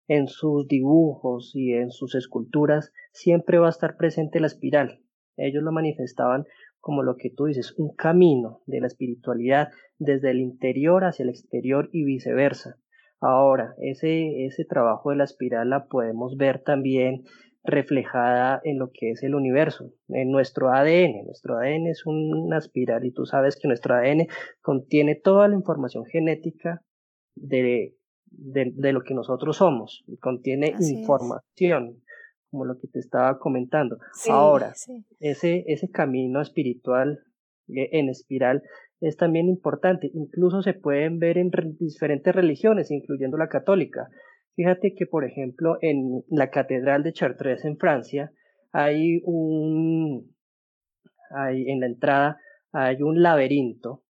en 0.07 0.27
sus 0.27 0.67
dibujos 0.67 1.51
y 1.55 1.73
en 1.73 1.91
sus 1.91 2.15
esculturas 2.15 2.91
siempre 3.11 3.59
va 3.59 3.67
a 3.67 3.71
estar 3.71 3.95
presente 3.95 4.39
la 4.39 4.47
espiral. 4.47 5.01
Ellos 5.37 5.63
lo 5.63 5.71
manifestaban 5.71 6.45
como 6.79 7.03
lo 7.03 7.17
que 7.17 7.29
tú 7.29 7.45
dices, 7.45 7.73
un 7.77 7.95
camino 7.95 8.61
de 8.65 8.81
la 8.81 8.87
espiritualidad 8.87 9.69
desde 9.97 10.31
el 10.31 10.39
interior 10.39 11.03
hacia 11.03 11.23
el 11.23 11.29
exterior 11.29 11.89
y 11.91 12.03
viceversa. 12.03 12.77
Ahora, 13.21 13.75
ese, 13.79 14.45
ese 14.45 14.65
trabajo 14.65 15.09
de 15.09 15.17
la 15.17 15.25
espiral 15.25 15.69
la 15.69 15.85
podemos 15.85 16.37
ver 16.37 16.63
también 16.63 17.23
reflejada 17.63 18.61
en 18.63 18.79
lo 18.79 18.91
que 18.91 19.11
es 19.11 19.23
el 19.23 19.35
universo, 19.35 19.91
en 20.07 20.31
nuestro 20.31 20.71
ADN. 20.71 21.25
Nuestro 21.25 21.57
ADN 21.57 21.87
es 21.87 22.05
una 22.05 22.57
espiral 22.57 23.05
y 23.05 23.11
tú 23.11 23.25
sabes 23.25 23.57
que 23.57 23.67
nuestro 23.67 23.95
ADN 23.95 24.27
contiene 24.61 25.15
toda 25.15 25.47
la 25.47 25.55
información 25.55 26.05
genética 26.05 26.81
de, 27.35 27.95
de, 28.31 28.93
lo 28.93 29.01
que 29.01 29.13
nosotros 29.13 29.57
somos, 29.57 30.03
contiene 30.21 30.75
información 30.79 32.01
como 32.49 32.65
lo 32.65 32.79
que 32.79 32.87
te 32.87 32.99
estaba 32.99 33.37
comentando. 33.37 33.97
Ahora, 34.29 34.73
Ese, 35.19 35.63
ese 35.67 35.89
camino 35.91 36.41
espiritual 36.41 37.19
eh, 37.67 37.89
en 37.91 38.09
espiral 38.09 38.63
es 39.01 39.17
también 39.17 39.47
importante. 39.47 40.09
Incluso 40.13 40.61
se 40.61 40.73
pueden 40.73 41.19
ver 41.19 41.37
en 41.37 41.51
diferentes 41.79 42.35
religiones, 42.35 42.91
incluyendo 42.91 43.37
la 43.37 43.49
católica. 43.49 44.09
Fíjate 44.55 44.93
que, 44.93 45.05
por 45.05 45.25
ejemplo, 45.25 45.77
en 45.81 46.23
la 46.29 46.49
Catedral 46.49 47.03
de 47.03 47.13
Chartres 47.13 47.63
en 47.65 47.77
Francia 47.77 48.31
hay 48.71 49.21
un, 49.23 50.35
hay, 51.31 51.69
en 51.69 51.79
la 51.79 51.85
entrada 51.85 52.37
hay 52.71 53.01
un 53.01 53.23
laberinto 53.23 54.03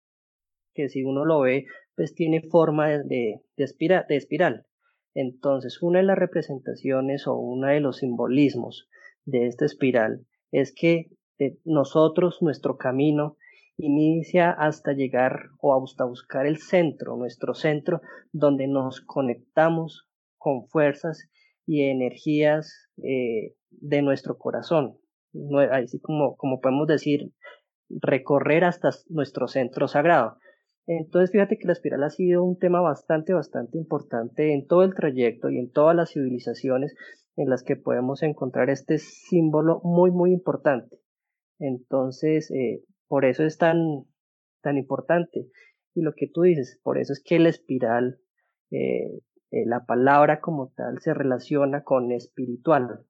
que 0.72 0.88
si 0.88 1.04
uno 1.04 1.24
lo 1.24 1.40
ve, 1.40 1.66
pues 1.94 2.14
tiene 2.14 2.42
forma 2.42 2.88
de, 2.88 3.42
de, 3.56 4.04
de 4.08 4.16
espiral. 4.16 4.66
Entonces, 5.14 5.82
una 5.82 5.98
de 5.98 6.04
las 6.04 6.18
representaciones 6.18 7.26
o 7.26 7.34
uno 7.36 7.68
de 7.68 7.80
los 7.80 7.98
simbolismos 7.98 8.88
de 9.24 9.46
esta 9.46 9.64
espiral 9.64 10.26
es 10.52 10.74
que 10.74 11.10
eh, 11.38 11.56
nosotros, 11.64 12.42
nuestro 12.42 12.76
camino, 12.76 13.36
inicia 13.78 14.50
hasta 14.50 14.92
llegar 14.92 15.50
o 15.60 15.74
hasta 15.82 16.04
buscar 16.04 16.46
el 16.46 16.58
centro, 16.58 17.16
nuestro 17.16 17.54
centro, 17.54 18.00
donde 18.32 18.66
nos 18.66 19.00
conectamos 19.00 20.08
con 20.38 20.66
fuerzas 20.68 21.28
y 21.66 21.82
energías 21.84 22.88
eh, 23.02 23.54
de 23.70 24.02
nuestro 24.02 24.38
corazón. 24.38 24.98
Así 25.70 26.00
como, 26.00 26.36
como 26.36 26.60
podemos 26.60 26.86
decir, 26.86 27.32
recorrer 27.88 28.64
hasta 28.64 28.90
nuestro 29.08 29.48
centro 29.48 29.88
sagrado. 29.88 30.38
Entonces, 30.86 31.32
fíjate 31.32 31.58
que 31.58 31.66
la 31.66 31.72
espiral 31.72 32.04
ha 32.04 32.10
sido 32.10 32.44
un 32.44 32.58
tema 32.58 32.80
bastante, 32.80 33.32
bastante 33.32 33.76
importante 33.76 34.54
en 34.54 34.66
todo 34.66 34.84
el 34.84 34.94
trayecto 34.94 35.50
y 35.50 35.58
en 35.58 35.70
todas 35.70 35.96
las 35.96 36.12
civilizaciones 36.12 36.94
en 37.36 37.50
las 37.50 37.64
que 37.64 37.76
podemos 37.76 38.22
encontrar 38.22 38.70
este 38.70 38.98
símbolo 38.98 39.80
muy, 39.82 40.10
muy 40.10 40.32
importante. 40.32 41.00
Entonces, 41.58 42.50
eh, 42.52 42.82
por 43.08 43.24
eso 43.24 43.44
es 43.44 43.58
tan, 43.58 44.04
tan 44.62 44.78
importante. 44.78 45.48
Y 45.94 46.02
lo 46.02 46.12
que 46.12 46.28
tú 46.28 46.42
dices, 46.42 46.80
por 46.82 46.98
eso 46.98 47.12
es 47.12 47.22
que 47.22 47.38
la 47.38 47.48
espiral, 47.48 48.20
eh, 48.70 49.20
eh, 49.50 49.66
la 49.66 49.84
palabra 49.86 50.40
como 50.40 50.72
tal, 50.76 51.00
se 51.00 51.14
relaciona 51.14 51.82
con 51.82 52.12
espiritual. 52.12 53.06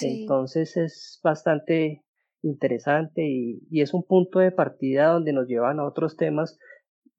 Entonces 0.00 0.76
es 0.76 1.18
bastante 1.22 2.04
interesante 2.42 3.22
y, 3.26 3.80
es 3.80 3.94
un 3.94 4.04
punto 4.04 4.38
de 4.38 4.52
partida 4.52 5.08
donde 5.08 5.32
nos 5.32 5.48
llevan 5.48 5.80
a 5.80 5.86
otros 5.86 6.16
temas 6.16 6.58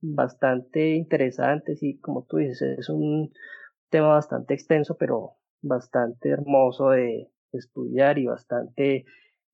bastante 0.01 0.95
interesantes 0.95 1.83
y 1.83 1.99
como 1.99 2.25
tú 2.25 2.37
dices, 2.37 2.61
es 2.61 2.89
un 2.89 3.33
tema 3.89 4.09
bastante 4.09 4.53
extenso 4.53 4.95
pero 4.97 5.33
bastante 5.61 6.29
hermoso 6.29 6.91
de 6.91 7.29
estudiar 7.51 8.17
y 8.17 8.27
bastante 8.27 9.05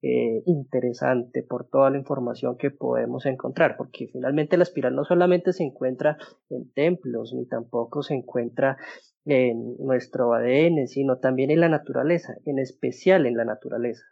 eh, 0.08 0.44
interesante 0.46 1.42
por 1.42 1.68
toda 1.68 1.90
la 1.90 1.98
información 1.98 2.58
que 2.58 2.70
podemos 2.70 3.26
encontrar, 3.26 3.76
porque 3.76 4.08
finalmente 4.08 4.56
la 4.56 4.62
espiral 4.62 4.96
no 4.96 5.04
solamente 5.04 5.52
se 5.52 5.64
encuentra 5.64 6.16
en 6.48 6.72
templos, 6.74 7.34
ni 7.34 7.48
tampoco 7.48 8.04
se 8.04 8.14
encuentra 8.14 8.78
en 9.26 9.76
nuestro 9.80 10.36
ADN, 10.36 10.86
sino 10.86 11.18
también 11.18 11.50
en 11.50 11.60
la 11.60 11.70
naturaleza, 11.70 12.36
en 12.46 12.60
especial 12.60 13.26
en 13.26 13.36
la 13.36 13.46
naturaleza. 13.46 14.04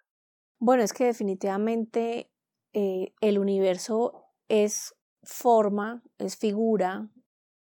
Bueno, 0.59 0.81
es 0.81 0.93
que 0.93 1.05
definitivamente 1.05 2.31
eh, 2.73 3.13
el 3.21 3.38
universo 3.38 4.31
es 4.50 4.95
forma, 5.21 6.01
es 6.17 6.38
figura, 6.38 7.12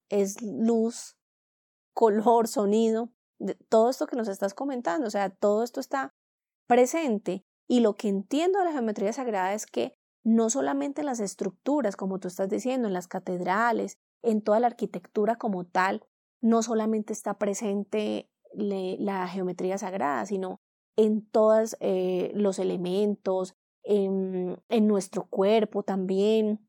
es 0.09 0.43
luz, 0.43 1.17
color, 1.95 2.49
sonido, 2.49 3.13
todo 3.69 3.89
esto 3.89 4.09
que 4.09 4.17
nos 4.17 4.27
estás 4.27 4.53
comentando, 4.53 5.07
o 5.07 5.11
sea, 5.11 5.31
todo 5.31 5.63
esto 5.63 5.79
está 5.79 6.13
presente. 6.67 7.46
Y 7.69 7.81
lo 7.81 7.95
que 7.95 8.09
entiendo 8.09 8.59
de 8.59 8.67
la 8.67 8.73
geometría 8.73 9.13
sagrada 9.13 9.55
es 9.55 9.67
que 9.67 9.95
no 10.25 10.51
solamente 10.51 11.03
en 11.03 11.07
las 11.07 11.21
estructuras, 11.21 11.97
como 11.97 12.19
tú 12.19 12.29
estás 12.29 12.49
diciendo, 12.49 12.89
en 12.89 12.95
las 12.95 13.09
catedrales, 13.09 13.99
en 14.23 14.43
toda 14.43 14.61
la 14.61 14.67
arquitectura 14.67 15.37
como 15.37 15.65
tal, 15.65 16.05
no 16.41 16.63
solamente 16.63 17.13
está 17.13 17.39
presente 17.39 18.29
la 18.53 19.29
geometría 19.29 19.79
sagrada, 19.79 20.25
sino 20.27 20.61
en 20.97 21.29
todos 21.29 21.77
eh, 21.81 22.33
los 22.35 22.59
elementos, 22.59 23.55
en, 23.83 24.59
en, 24.69 24.87
nuestro 24.87 25.27
cuerpo 25.29 25.83
también. 25.83 26.67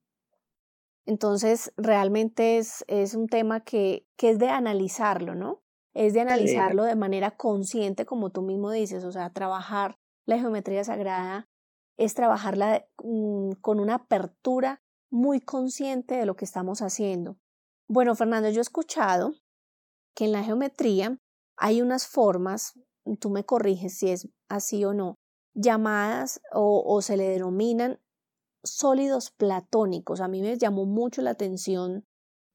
Entonces, 1.06 1.74
realmente 1.78 2.58
es, 2.58 2.84
es 2.88 3.16
un 3.16 3.28
tema 3.28 3.62
que, 3.62 4.06
que, 4.18 4.30
es 4.30 4.40
de 4.40 4.50
analizarlo, 4.50 5.34
¿no? 5.34 5.64
Es 5.94 6.14
de 6.14 6.22
analizarlo 6.22 6.84
de 6.84 6.96
manera 6.96 7.38
consciente, 7.38 8.06
como 8.06 8.30
tú 8.30 8.42
mismo 8.42 8.70
dices, 8.72 9.04
o 9.04 9.12
sea, 9.12 9.32
trabajar 9.32 9.98
la 10.28 10.38
geometría 10.38 10.84
sagrada 10.84 11.48
es 11.98 12.14
trabajarla 12.14 12.86
mm, 13.04 13.54
con 13.62 13.80
una 13.80 13.96
apertura 13.96 14.82
muy 15.10 15.40
consciente 15.40 16.16
de 16.16 16.26
lo 16.26 16.36
que 16.36 16.46
estamos 16.46 16.82
haciendo. 16.82 17.38
Bueno, 17.90 18.14
Fernando, 18.14 18.50
yo 18.50 18.60
he 18.60 18.62
escuchado 18.62 19.34
que 20.16 20.26
en 20.26 20.34
la 20.34 20.44
geometría 20.44 21.18
hay 21.56 21.82
unas 21.82 22.08
formas 22.08 22.74
tú 23.16 23.30
me 23.30 23.46
corriges 23.46 23.98
si 23.98 24.10
es 24.10 24.30
así 24.50 24.84
o 24.84 24.94
no, 24.94 25.16
llamadas 25.54 26.42
o, 26.52 27.02
se 27.02 27.16
le 27.16 27.30
denominan 27.30 28.00
sólidos 28.64 29.32
platónicos. 29.32 30.20
A 30.20 30.28
mí 30.28 30.42
me 30.42 30.58
llamó 30.58 30.86
mucho 30.86 31.22
la 31.22 31.32
atención 31.32 32.06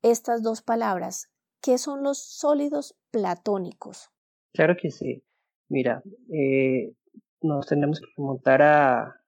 estas 0.02 0.42
dos 0.42 0.62
palabras. 0.62 1.28
¿Qué 1.62 1.78
son 1.78 2.02
los 2.02 2.18
sólidos 2.18 2.96
platónicos? 3.10 4.10
Claro 4.52 4.76
que 4.80 4.90
sí. 4.90 5.24
Mira, 5.68 6.02
eh, 6.30 6.92
nos 7.42 7.66
tenemos 7.66 8.00
que 8.00 8.06
remontar 8.16 8.62
a, 8.62 9.22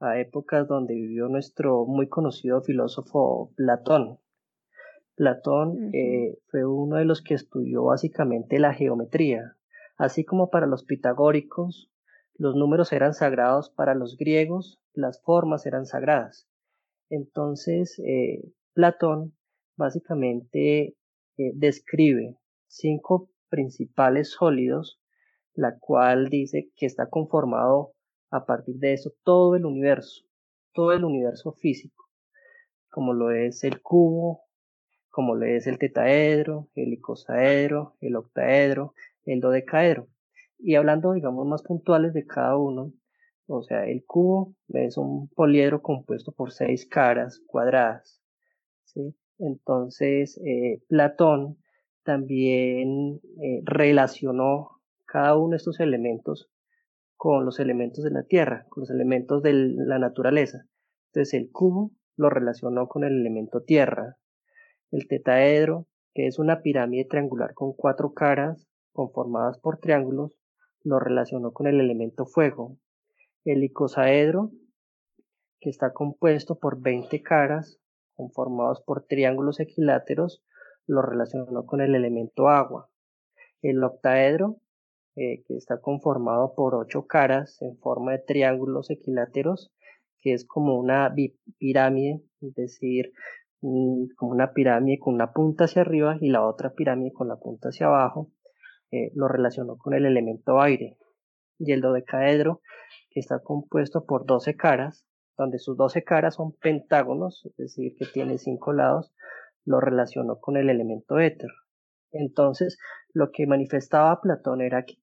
a 0.00 0.18
épocas 0.20 0.68
donde 0.68 0.94
vivió 0.94 1.28
nuestro 1.28 1.84
muy 1.86 2.08
conocido 2.08 2.62
filósofo 2.62 3.52
Platón. 3.56 4.18
Platón 5.16 5.90
eh, 5.92 6.38
fue 6.46 6.64
uno 6.64 6.96
de 6.96 7.04
los 7.04 7.22
que 7.22 7.34
estudió 7.34 7.84
básicamente 7.84 8.60
la 8.60 8.72
geometría, 8.72 9.56
así 9.96 10.24
como 10.24 10.48
para 10.48 10.66
los 10.66 10.84
pitagóricos, 10.84 11.90
los 12.34 12.54
números 12.54 12.92
eran 12.92 13.14
sagrados 13.14 13.68
para 13.68 13.94
los 13.94 14.16
griegos, 14.16 14.80
las 14.94 15.20
formas 15.22 15.66
eran 15.66 15.86
sagradas. 15.86 16.48
Entonces, 17.10 17.98
eh, 17.98 18.52
Platón 18.74 19.34
básicamente 19.76 20.96
eh, 21.36 21.52
describe 21.54 22.36
cinco 22.68 23.28
principales 23.48 24.30
sólidos, 24.30 25.00
la 25.58 25.76
cual 25.76 26.28
dice 26.28 26.70
que 26.76 26.86
está 26.86 27.08
conformado 27.08 27.92
a 28.30 28.46
partir 28.46 28.76
de 28.76 28.92
eso 28.92 29.12
todo 29.24 29.56
el 29.56 29.66
universo, 29.66 30.24
todo 30.72 30.92
el 30.92 31.04
universo 31.04 31.50
físico, 31.50 32.04
como 32.88 33.12
lo 33.12 33.32
es 33.32 33.64
el 33.64 33.82
cubo, 33.82 34.44
como 35.10 35.34
lo 35.34 35.46
es 35.46 35.66
el 35.66 35.78
tetaedro, 35.78 36.68
el 36.76 36.92
icosaedro, 36.92 37.96
el 38.00 38.14
octaedro, 38.14 38.94
el 39.24 39.40
dodecaedro. 39.40 40.06
Y 40.60 40.76
hablando, 40.76 41.12
digamos, 41.12 41.44
más 41.44 41.64
puntuales 41.64 42.14
de 42.14 42.24
cada 42.24 42.56
uno, 42.56 42.92
o 43.48 43.62
sea, 43.64 43.84
el 43.84 44.04
cubo 44.04 44.54
es 44.68 44.96
un 44.96 45.26
poliedro 45.26 45.82
compuesto 45.82 46.30
por 46.30 46.52
seis 46.52 46.86
caras 46.86 47.40
cuadradas. 47.44 48.22
¿sí? 48.84 49.12
Entonces, 49.38 50.40
eh, 50.44 50.80
Platón 50.86 51.58
también 52.04 53.20
eh, 53.42 53.60
relacionó 53.64 54.77
cada 55.08 55.36
uno 55.36 55.52
de 55.52 55.56
estos 55.56 55.80
elementos 55.80 56.50
con 57.16 57.44
los 57.44 57.58
elementos 57.58 58.04
de 58.04 58.10
la 58.10 58.22
Tierra, 58.24 58.66
con 58.68 58.82
los 58.82 58.90
elementos 58.90 59.42
de 59.42 59.52
la 59.52 59.98
naturaleza. 59.98 60.66
Entonces, 61.06 61.34
el 61.34 61.50
cubo 61.50 61.92
lo 62.16 62.28
relacionó 62.30 62.88
con 62.88 63.04
el 63.04 63.18
elemento 63.18 63.62
Tierra. 63.62 64.18
El 64.90 65.08
tetaedro, 65.08 65.86
que 66.14 66.26
es 66.26 66.38
una 66.38 66.60
pirámide 66.60 67.06
triangular 67.06 67.54
con 67.54 67.72
cuatro 67.72 68.12
caras 68.12 68.68
conformadas 68.92 69.58
por 69.58 69.78
triángulos, 69.78 70.38
lo 70.84 71.00
relacionó 71.00 71.52
con 71.52 71.66
el 71.66 71.80
elemento 71.80 72.26
fuego. 72.26 72.76
El 73.44 73.64
icosaedro, 73.64 74.52
que 75.60 75.70
está 75.70 75.92
compuesto 75.92 76.58
por 76.58 76.80
20 76.80 77.22
caras 77.22 77.80
conformados 78.14 78.82
por 78.82 79.06
triángulos 79.06 79.58
equiláteros, 79.58 80.44
lo 80.86 81.02
relacionó 81.02 81.64
con 81.66 81.80
el 81.80 81.94
elemento 81.94 82.48
agua. 82.48 82.90
El 83.62 83.82
octaedro, 83.82 84.60
eh, 85.20 85.42
que 85.48 85.56
está 85.56 85.80
conformado 85.80 86.54
por 86.54 86.76
ocho 86.76 87.08
caras 87.08 87.60
en 87.60 87.76
forma 87.78 88.12
de 88.12 88.20
triángulos 88.20 88.88
equiláteros, 88.88 89.72
que 90.20 90.32
es 90.32 90.46
como 90.46 90.78
una 90.78 91.12
pirámide, 91.58 92.22
es 92.40 92.54
decir, 92.54 93.12
como 93.60 94.30
una 94.30 94.52
pirámide 94.52 95.00
con 95.00 95.14
una 95.14 95.32
punta 95.32 95.64
hacia 95.64 95.82
arriba 95.82 96.16
y 96.20 96.30
la 96.30 96.46
otra 96.46 96.72
pirámide 96.72 97.12
con 97.12 97.26
la 97.26 97.34
punta 97.34 97.70
hacia 97.70 97.86
abajo, 97.88 98.30
eh, 98.92 99.10
lo 99.16 99.26
relacionó 99.26 99.76
con 99.76 99.94
el 99.94 100.06
elemento 100.06 100.60
aire. 100.60 100.96
Y 101.58 101.72
el 101.72 101.80
dodecaedro, 101.80 102.60
que 103.10 103.18
está 103.18 103.40
compuesto 103.40 104.06
por 104.06 104.24
12 104.24 104.54
caras, 104.54 105.04
donde 105.36 105.58
sus 105.58 105.76
12 105.76 106.04
caras 106.04 106.36
son 106.36 106.52
pentágonos, 106.52 107.44
es 107.44 107.56
decir, 107.56 107.96
que 107.98 108.06
tiene 108.06 108.38
5 108.38 108.72
lados, 108.72 109.12
lo 109.64 109.80
relacionó 109.80 110.38
con 110.38 110.56
el 110.56 110.70
elemento 110.70 111.18
éter. 111.18 111.50
Entonces, 112.12 112.78
lo 113.12 113.32
que 113.32 113.48
manifestaba 113.48 114.20
Platón 114.20 114.60
era 114.60 114.84
que 114.84 114.94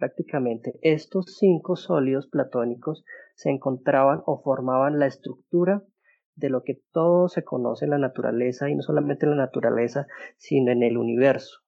prácticamente 0.00 0.78
estos 0.82 1.36
cinco 1.36 1.76
sólidos 1.76 2.26
platónicos 2.26 3.04
se 3.36 3.50
encontraban 3.50 4.22
o 4.26 4.42
formaban 4.42 4.98
la 4.98 5.06
estructura 5.06 5.84
de 6.34 6.48
lo 6.48 6.64
que 6.64 6.80
todo 6.90 7.28
se 7.28 7.44
conoce 7.44 7.84
en 7.84 7.92
la 7.92 7.98
naturaleza 7.98 8.68
y 8.68 8.74
no 8.74 8.82
solamente 8.82 9.26
en 9.26 9.30
la 9.30 9.44
naturaleza, 9.44 10.06
sino 10.38 10.72
en 10.72 10.82
el 10.82 10.96
universo. 10.96 11.60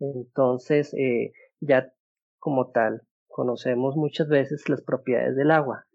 Entonces, 0.00 0.92
eh, 0.94 1.32
ya 1.60 1.92
como 2.38 2.70
tal, 2.70 3.02
conocemos 3.28 3.96
muchas 3.96 4.28
veces 4.28 4.68
las 4.68 4.82
propiedades 4.82 5.36
del 5.36 5.52
agua. 5.52 5.86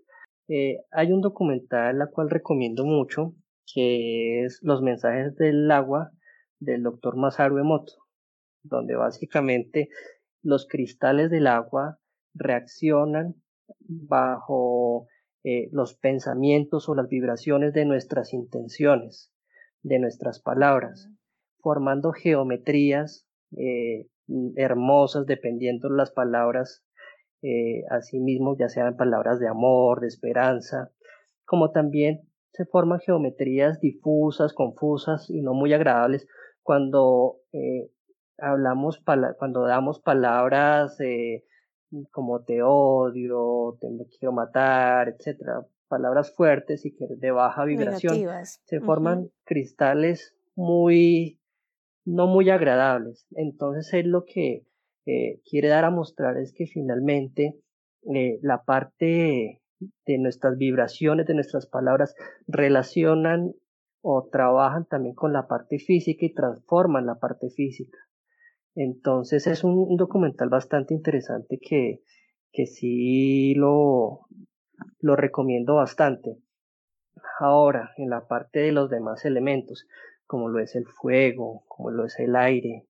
Eh, 0.48 0.80
hay 0.92 1.12
un 1.12 1.22
documental 1.22 2.00
la 2.00 2.08
cual 2.08 2.30
recomiendo 2.30 2.86
mucho, 2.86 3.34
que 3.74 4.44
es 4.44 4.60
Los 4.62 4.82
mensajes 4.82 5.36
del 5.36 5.70
agua 5.70 6.12
del 6.60 6.84
doctor 6.84 7.18
Masaru 7.18 7.58
Emoto, 7.58 7.94
donde 8.64 8.96
básicamente 8.96 9.90
los 10.44 10.68
cristales 10.68 11.32
del 11.32 11.48
agua 11.48 12.00
reaccionan 12.34 13.36
bajo 13.80 15.08
eh, 15.44 15.70
los 15.72 15.96
pensamientos 15.96 16.88
o 16.90 16.96
las 16.96 17.08
vibraciones 17.08 17.74
de 17.74 17.86
nuestras 17.86 18.34
intenciones, 18.34 19.32
de 19.82 20.00
nuestras 20.00 20.40
palabras, 20.40 21.10
formando 21.60 22.12
geometrías 22.12 23.28
eh, 23.58 24.08
hermosas 24.56 25.26
dependiendo 25.26 25.90
de 25.90 25.96
las 25.96 26.12
palabras, 26.12 26.84
eh, 27.42 27.84
asimismo, 27.90 28.56
ya 28.58 28.70
sean 28.70 28.96
palabras 28.96 29.40
de 29.40 29.48
amor, 29.48 30.00
de 30.00 30.08
esperanza, 30.08 30.92
como 31.46 31.72
también 31.72 32.22
se 32.54 32.66
forman 32.66 33.00
geometrías 33.00 33.80
difusas, 33.82 34.54
confusas 34.54 35.30
y 35.30 35.42
no 35.42 35.54
muy 35.54 35.74
agradables 35.74 36.28
cuando 36.62 37.38
eh, 37.52 37.90
hablamos, 38.38 39.02
cuando 39.38 39.64
damos 39.66 40.00
palabras 40.00 40.98
como 42.12 42.44
te 42.44 42.62
odio, 42.64 43.78
te 43.80 43.88
quiero 44.18 44.32
matar, 44.32 45.10
etcétera, 45.10 45.66
palabras 45.88 46.34
fuertes 46.34 46.86
y 46.86 46.96
que 46.96 47.06
de 47.18 47.32
baja 47.32 47.66
vibración, 47.66 48.28
se 48.66 48.80
forman 48.80 49.30
cristales 49.44 50.36
muy 50.56 51.40
no 52.06 52.28
muy 52.28 52.50
agradables. 52.50 53.28
Entonces 53.32 53.94
él 53.94 54.10
lo 54.10 54.26
que 54.26 54.66
eh, 55.06 55.42
quiere 55.50 55.68
dar 55.68 55.86
a 55.86 55.92
mostrar 55.92 56.38
es 56.38 56.54
que 56.54 56.66
finalmente 56.66 57.60
eh, 58.14 58.40
la 58.42 58.64
parte 58.64 59.62
de 60.06 60.18
nuestras 60.18 60.58
vibraciones, 60.58 61.28
de 61.28 61.34
nuestras 61.34 61.68
palabras, 61.68 62.16
relacionan 62.48 63.54
o 64.02 64.28
trabajan 64.30 64.86
también 64.86 65.16
con 65.16 65.32
la 65.32 65.48
parte 65.48 65.80
física 65.80 66.26
y 66.26 66.34
transforman 66.34 67.06
la 67.06 67.16
parte 67.16 67.50
física. 67.50 67.98
Entonces 68.76 69.48
es 69.48 69.64
un, 69.64 69.98
documental 69.98 70.50
bastante 70.50 70.94
interesante 70.94 71.60
que, 71.60 72.02
que 72.52 72.66
sí 72.66 73.54
lo, 73.56 74.28
lo 75.00 75.16
recomiendo 75.16 75.76
bastante. 75.76 76.38
Ahora, 77.40 77.92
en 77.98 78.10
la 78.10 78.28
parte 78.28 78.60
de 78.60 78.72
los 78.72 78.90
demás 78.90 79.26
elementos, 79.26 79.88
como 80.26 80.50
lo 80.50 80.60
es 80.60 80.76
el 80.76 80.86
fuego, 80.86 81.64
como 81.68 81.92
lo 81.92 82.06
es 82.06 82.20
el 82.20 82.36
aire, 82.36 82.88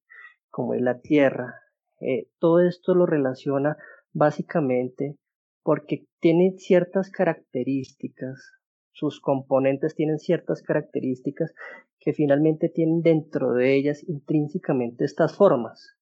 como 0.49 0.73
es 0.73 0.81
la 0.81 0.99
tierra. 0.99 1.61
Eh, 1.99 2.27
todo 2.39 2.61
esto 2.61 2.95
lo 2.95 3.05
relaciona 3.05 3.77
básicamente 4.13 5.17
porque 5.63 6.05
tiene 6.19 6.55
ciertas 6.57 7.09
características, 7.09 8.51
sus 8.93 9.19
componentes 9.19 9.95
tienen 9.95 10.19
ciertas 10.19 10.62
características 10.62 11.53
que 11.99 12.13
finalmente 12.13 12.69
tienen 12.69 13.01
dentro 13.01 13.53
de 13.53 13.75
ellas 13.75 14.08
intrínsecamente 14.08 15.06
estas 15.06 15.36
formas. 15.36 15.97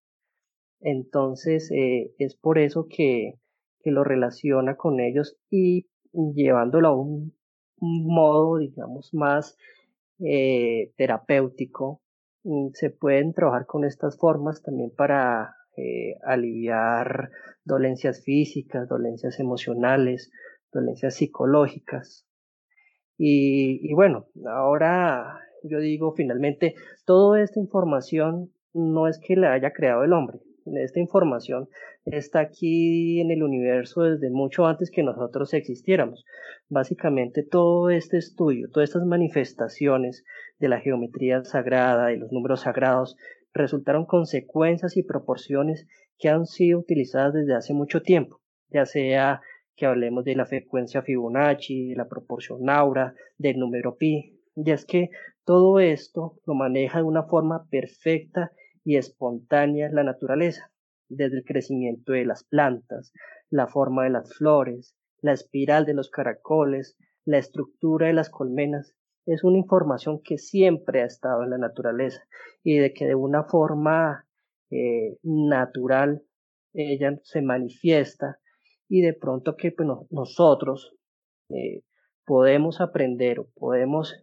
Entonces 0.80 1.72
eh, 1.72 2.14
es 2.18 2.36
por 2.36 2.60
eso 2.60 2.88
que, 2.88 3.40
que, 3.82 3.92
lo 3.92 4.04
relaciona 4.04 4.76
con 4.76 5.00
ellos 5.00 5.38
y 5.50 5.88
llevándolo 6.12 6.88
a 6.88 6.96
un 6.96 7.34
modo, 7.80 8.58
digamos, 8.58 9.14
más 9.14 9.58
eh, 10.24 10.92
terapéutico, 10.98 12.02
mm, 12.44 12.70
se 12.74 12.92
pueden 12.92 13.34
trabajar 13.34 13.66
con 13.66 13.86
estas 13.86 14.18
formas 14.18 14.62
también 14.62 14.92
para 14.96 15.56
eh, 15.78 16.16
aliviar 16.24 17.32
dolencias 17.64 18.24
físicas, 18.24 18.88
dolencias 18.88 19.40
emocionales, 19.40 20.32
dolencias 20.72 21.16
psicológicas. 21.16 22.28
Y, 23.24 23.94
bueno, 23.94 24.26
ahora 24.48 25.42
yo 25.62 25.78
digo 25.78 26.12
finalmente, 26.14 26.74
toda 27.06 27.44
esta 27.44 27.60
información 27.60 28.52
no 28.74 29.08
es 29.08 29.20
que 29.20 29.36
la 29.36 29.54
haya 29.54 29.74
creado 29.74 30.04
el 30.04 30.12
hombre, 30.12 30.40
esta 30.66 31.00
información 31.00 31.70
está 32.06 32.40
aquí 32.40 33.22
en 33.22 33.30
el 33.30 33.44
universo 33.44 34.02
desde 34.02 34.32
mucho 34.32 34.66
antes 34.66 34.90
que 34.90 35.04
nosotros 35.04 35.54
existiéramos. 35.54 36.26
Básicamente 36.68 37.44
todo 37.44 37.92
este 37.92 38.18
estudio, 38.18 38.72
todas 38.72 38.90
estas 38.90 39.06
manifestaciones 39.06 40.24
de 40.58 40.70
la 40.70 40.80
geometría 40.80 41.44
sagrada 41.44 42.12
y 42.14 42.18
los 42.18 42.32
números 42.32 42.62
sagrados 42.62 43.18
resultaron 43.54 44.08
consecuencias 44.08 44.98
y 44.98 45.04
proporciones 45.04 45.86
que 46.18 46.30
han 46.30 46.48
sido 46.48 46.80
utilizadas 46.80 47.34
desde 47.34 47.54
hace 47.54 47.76
mucho 47.76 48.02
tiempo, 48.02 48.42
ya 48.70 48.88
sea 48.88 49.42
que 49.76 49.86
hablemos 49.86 50.24
de 50.26 50.36
la 50.36 50.46
frecuencia 50.46 51.02
Fibonacci, 51.02 51.90
de 51.90 51.96
la 51.96 52.08
proporción 52.08 52.70
aura, 52.70 53.16
del 53.38 53.60
número 53.60 53.98
pi, 53.98 54.40
y 54.56 54.72
es 54.72 54.86
que 54.86 55.10
todo 55.46 55.80
esto 55.80 56.40
lo 56.46 56.54
maneja 56.54 57.00
de 57.00 57.06
una 57.06 57.24
forma 57.24 57.68
perfecta 57.70 58.52
y 58.84 58.98
espontánea 58.98 59.90
la 59.92 60.04
naturaleza. 60.04 60.72
desde 61.14 61.40
el 61.40 61.44
crecimiento 61.44 62.14
de 62.14 62.24
las 62.24 62.46
plantas, 62.46 63.12
la 63.50 63.68
forma 63.68 64.06
de 64.06 64.12
las 64.12 64.34
flores, 64.34 64.96
la 65.20 65.34
espiral 65.34 65.86
de 65.86 65.94
los 65.94 66.10
caracoles, 66.10 66.98
la 67.26 67.38
estructura 67.38 68.08
de 68.08 68.14
las 68.14 68.30
colmenas, 68.30 68.96
es 69.26 69.44
una 69.44 69.58
información 69.58 70.22
que 70.24 70.38
siempre 70.38 71.02
ha 71.02 71.06
estado 71.06 71.44
en 71.44 71.50
la 71.50 71.58
naturaleza 71.58 72.24
y 72.64 72.78
de 72.78 72.94
que 72.94 73.06
de 73.06 73.16
una 73.16 73.44
forma 73.44 74.26
eh, 74.70 75.18
natural 75.22 76.24
ella 76.74 77.20
se 77.24 77.42
manifiesta 77.42 78.40
y 78.92 79.02
de 79.02 79.14
pronto 79.14 79.56
que 79.56 79.72
pues, 79.72 79.88
nosotros 80.10 80.94
eh, 81.50 81.82
podemos 82.26 82.82
aprender 82.82 83.40
o 83.40 83.48
podemos 83.56 84.14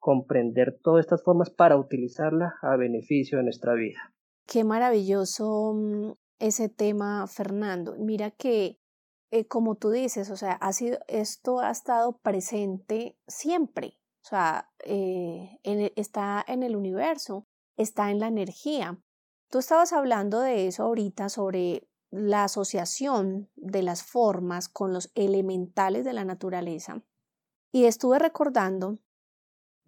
comprender 0.00 0.76
todas 0.82 1.04
estas 1.04 1.22
formas 1.22 1.50
para 1.50 1.76
utilizarla 1.76 2.54
a 2.62 2.76
beneficio 2.76 3.38
de 3.38 3.44
nuestra 3.44 3.74
vida. 3.74 4.12
Qué 4.44 4.64
maravilloso 4.64 5.72
mm, 5.72 6.12
ese 6.40 6.68
tema, 6.68 7.28
Fernando. 7.28 7.94
Mira 7.96 8.32
que, 8.32 8.80
eh, 9.30 9.46
como 9.46 9.76
tú 9.76 9.90
dices, 9.90 10.30
o 10.30 10.36
sea, 10.36 10.54
ha 10.54 10.72
sido, 10.72 10.98
esto 11.06 11.60
ha 11.60 11.70
estado 11.70 12.18
presente 12.18 13.16
siempre. 13.28 13.98
O 14.24 14.28
sea, 14.28 14.68
eh, 14.84 15.60
e, 15.62 15.92
está 15.94 16.44
en 16.48 16.64
el 16.64 16.74
universo, 16.74 17.46
está 17.76 18.10
en 18.10 18.18
la 18.18 18.26
energía. 18.26 18.98
Tú 19.48 19.58
estabas 19.58 19.92
hablando 19.92 20.40
de 20.40 20.66
eso 20.66 20.82
ahorita, 20.82 21.28
sobre 21.28 21.87
la 22.10 22.44
asociación 22.44 23.50
de 23.56 23.82
las 23.82 24.02
formas 24.02 24.68
con 24.68 24.92
los 24.92 25.10
elementales 25.14 26.04
de 26.04 26.12
la 26.12 26.24
naturaleza. 26.24 27.02
Y 27.72 27.84
estuve 27.84 28.18
recordando, 28.18 28.98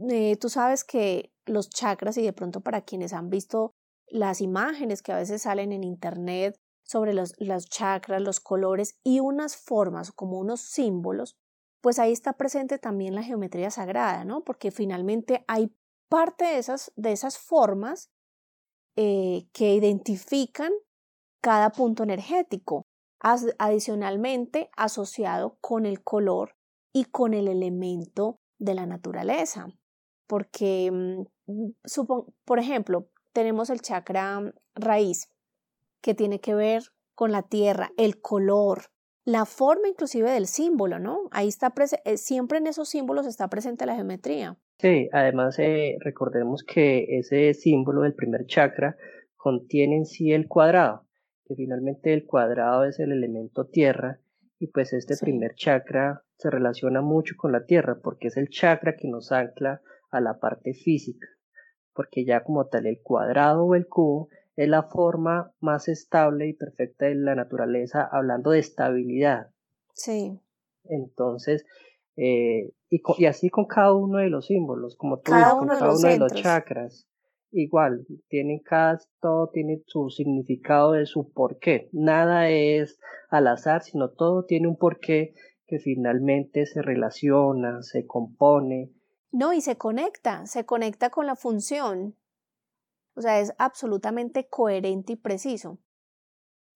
eh, 0.09 0.37
tú 0.37 0.49
sabes 0.49 0.85
que 0.85 1.33
los 1.47 1.71
chakras, 1.71 2.17
y 2.19 2.23
de 2.23 2.33
pronto 2.33 2.61
para 2.61 2.83
quienes 2.83 3.13
han 3.13 3.31
visto 3.31 3.73
las 4.07 4.41
imágenes 4.41 5.03
que 5.03 5.13
a 5.13 5.17
veces 5.17 5.43
salen 5.43 5.73
en 5.73 5.85
internet 5.85 6.57
sobre 6.83 7.15
los, 7.15 7.35
los 7.39 7.67
chakras, 7.67 8.21
los 8.21 8.41
colores 8.41 8.99
y 9.05 9.21
unas 9.21 9.57
formas 9.57 10.13
como 10.13 10.39
unos 10.39 10.61
símbolos, 10.61 11.37
pues 11.81 11.99
ahí 11.99 12.13
está 12.13 12.35
presente 12.35 12.79
también 12.79 13.15
la 13.15 13.23
geometría 13.23 13.71
sagrada, 13.71 14.25
¿no? 14.25 14.45
Porque 14.45 14.71
finalmente 14.71 15.45
hay 15.49 15.73
parte 16.09 16.45
de 16.45 16.59
esas, 16.59 16.93
de 16.97 17.13
esas 17.13 17.39
formas 17.39 18.11
eh, 18.97 19.47
que 19.53 19.75
identifican 19.75 20.73
cada 21.41 21.71
punto 21.71 22.03
energético, 22.03 22.87
adicionalmente 23.21 24.71
asociado 24.77 25.57
con 25.61 25.87
el 25.87 26.03
color 26.03 26.55
y 26.93 27.05
con 27.05 27.35
el 27.35 27.49
elemento 27.49 28.41
de 28.59 28.75
la 28.75 28.87
naturaleza. 28.87 29.69
Porque, 30.27 30.91
mm, 30.91 31.71
por 32.45 32.59
ejemplo, 32.59 33.09
tenemos 33.33 33.71
el 33.71 33.81
chakra 33.81 34.53
raíz, 34.75 35.29
que 36.01 36.15
tiene 36.15 36.41
que 36.41 36.55
ver 36.55 36.83
con 37.15 37.33
la 37.33 37.43
tierra, 37.43 37.91
el 37.99 38.21
color, 38.21 38.85
la 39.25 39.45
forma 39.45 39.89
inclusive 39.89 40.31
del 40.31 40.47
símbolo, 40.47 40.99
¿no? 40.99 41.29
Ahí 41.31 41.49
está, 41.49 41.73
eh, 42.05 42.17
siempre 42.17 42.59
en 42.59 42.67
esos 42.67 42.89
símbolos 42.89 43.27
está 43.27 43.49
presente 43.49 43.87
la 43.87 43.95
geometría. 43.95 44.57
Sí, 44.79 45.09
además 45.13 45.59
eh, 45.59 45.97
recordemos 46.01 46.65
que 46.65 47.19
ese 47.19 47.53
símbolo 47.53 48.03
del 48.03 48.15
primer 48.15 48.47
chakra 48.47 48.97
contiene 49.37 49.97
en 49.97 50.07
sí 50.07 50.33
el 50.33 50.49
cuadrado, 50.49 51.05
que 51.51 51.57
finalmente 51.57 52.15
el 52.15 52.27
cuadrado 52.27 52.85
es 52.85 53.01
el 53.01 53.11
elemento 53.11 53.67
tierra 53.67 54.21
y 54.61 54.69
pues 54.69 54.93
este 54.93 55.17
primer 55.21 55.57
chakra 55.57 56.23
se 56.37 56.49
relaciona 56.49 57.01
mucho 57.01 57.35
con 57.37 57.51
la 57.51 57.65
tierra 57.65 57.99
porque 58.01 58.29
es 58.29 58.37
el 58.37 58.51
chakra 58.51 58.95
que 58.95 59.09
nos 59.09 59.33
ancla 59.33 59.83
a 60.13 60.21
la 60.21 60.39
parte 60.39 60.75
física, 60.75 61.27
porque 61.93 62.25
ya 62.25 62.45
como 62.45 62.69
tal 62.69 62.87
el 62.87 63.01
cuadrado 63.03 63.65
o 63.65 63.75
el 63.75 63.89
cubo 63.89 64.29
es 64.55 64.69
la 64.69 64.85
forma 64.85 65.53
más 65.59 65.89
estable 65.89 66.47
y 66.47 66.53
perfecta 66.53 67.07
de 67.07 67.17
la 67.17 67.35
naturaleza, 67.35 68.09
hablando 68.13 68.53
de 68.53 68.61
estabilidad. 68.61 69.51
Sí. 69.93 70.39
Entonces, 70.85 71.67
eh, 72.15 72.71
y, 72.91 73.27
así 73.27 73.51
con 73.51 73.67
cada 73.67 73.93
uno 73.93 74.19
de 74.19 74.31
los 74.31 74.47
símbolos, 74.47 74.95
como 74.95 75.19
tú 75.19 75.33
dices, 75.33 75.53
con 75.55 75.67
cada 75.67 75.93
uno 75.93 76.09
de 76.09 76.19
los 76.19 76.33
chakras. 76.33 77.09
Igual, 77.53 78.07
tienen 78.29 78.61
cada, 78.61 78.99
todo 79.21 79.49
tiene 79.49 79.83
su 79.87 80.09
significado 80.11 80.93
de 80.93 81.07
su 81.07 81.33
porqué. 81.33 81.89
Nada 81.93 82.49
es 82.49 83.01
al 83.29 83.49
azar, 83.49 83.83
sino 83.83 84.11
todo 84.11 84.45
tiene 84.45 84.69
un 84.69 84.77
porqué 84.77 85.35
que 85.67 85.79
finalmente 85.79 86.67
se 86.67 86.83
relaciona, 86.83 87.83
se 87.83 88.07
compone. 88.07 88.93
No, 89.33 89.53
y 89.53 89.61
se 89.61 89.77
conecta, 89.77 90.47
se 90.47 90.65
conecta 90.65 91.11
con 91.11 91.27
la 91.27 91.37
función. 91.37 92.17
O 93.15 93.21
sea, 93.21 93.41
es 93.41 93.53
absolutamente 93.59 94.49
coherente 94.49 95.15
y 95.15 95.17
preciso. 95.17 95.79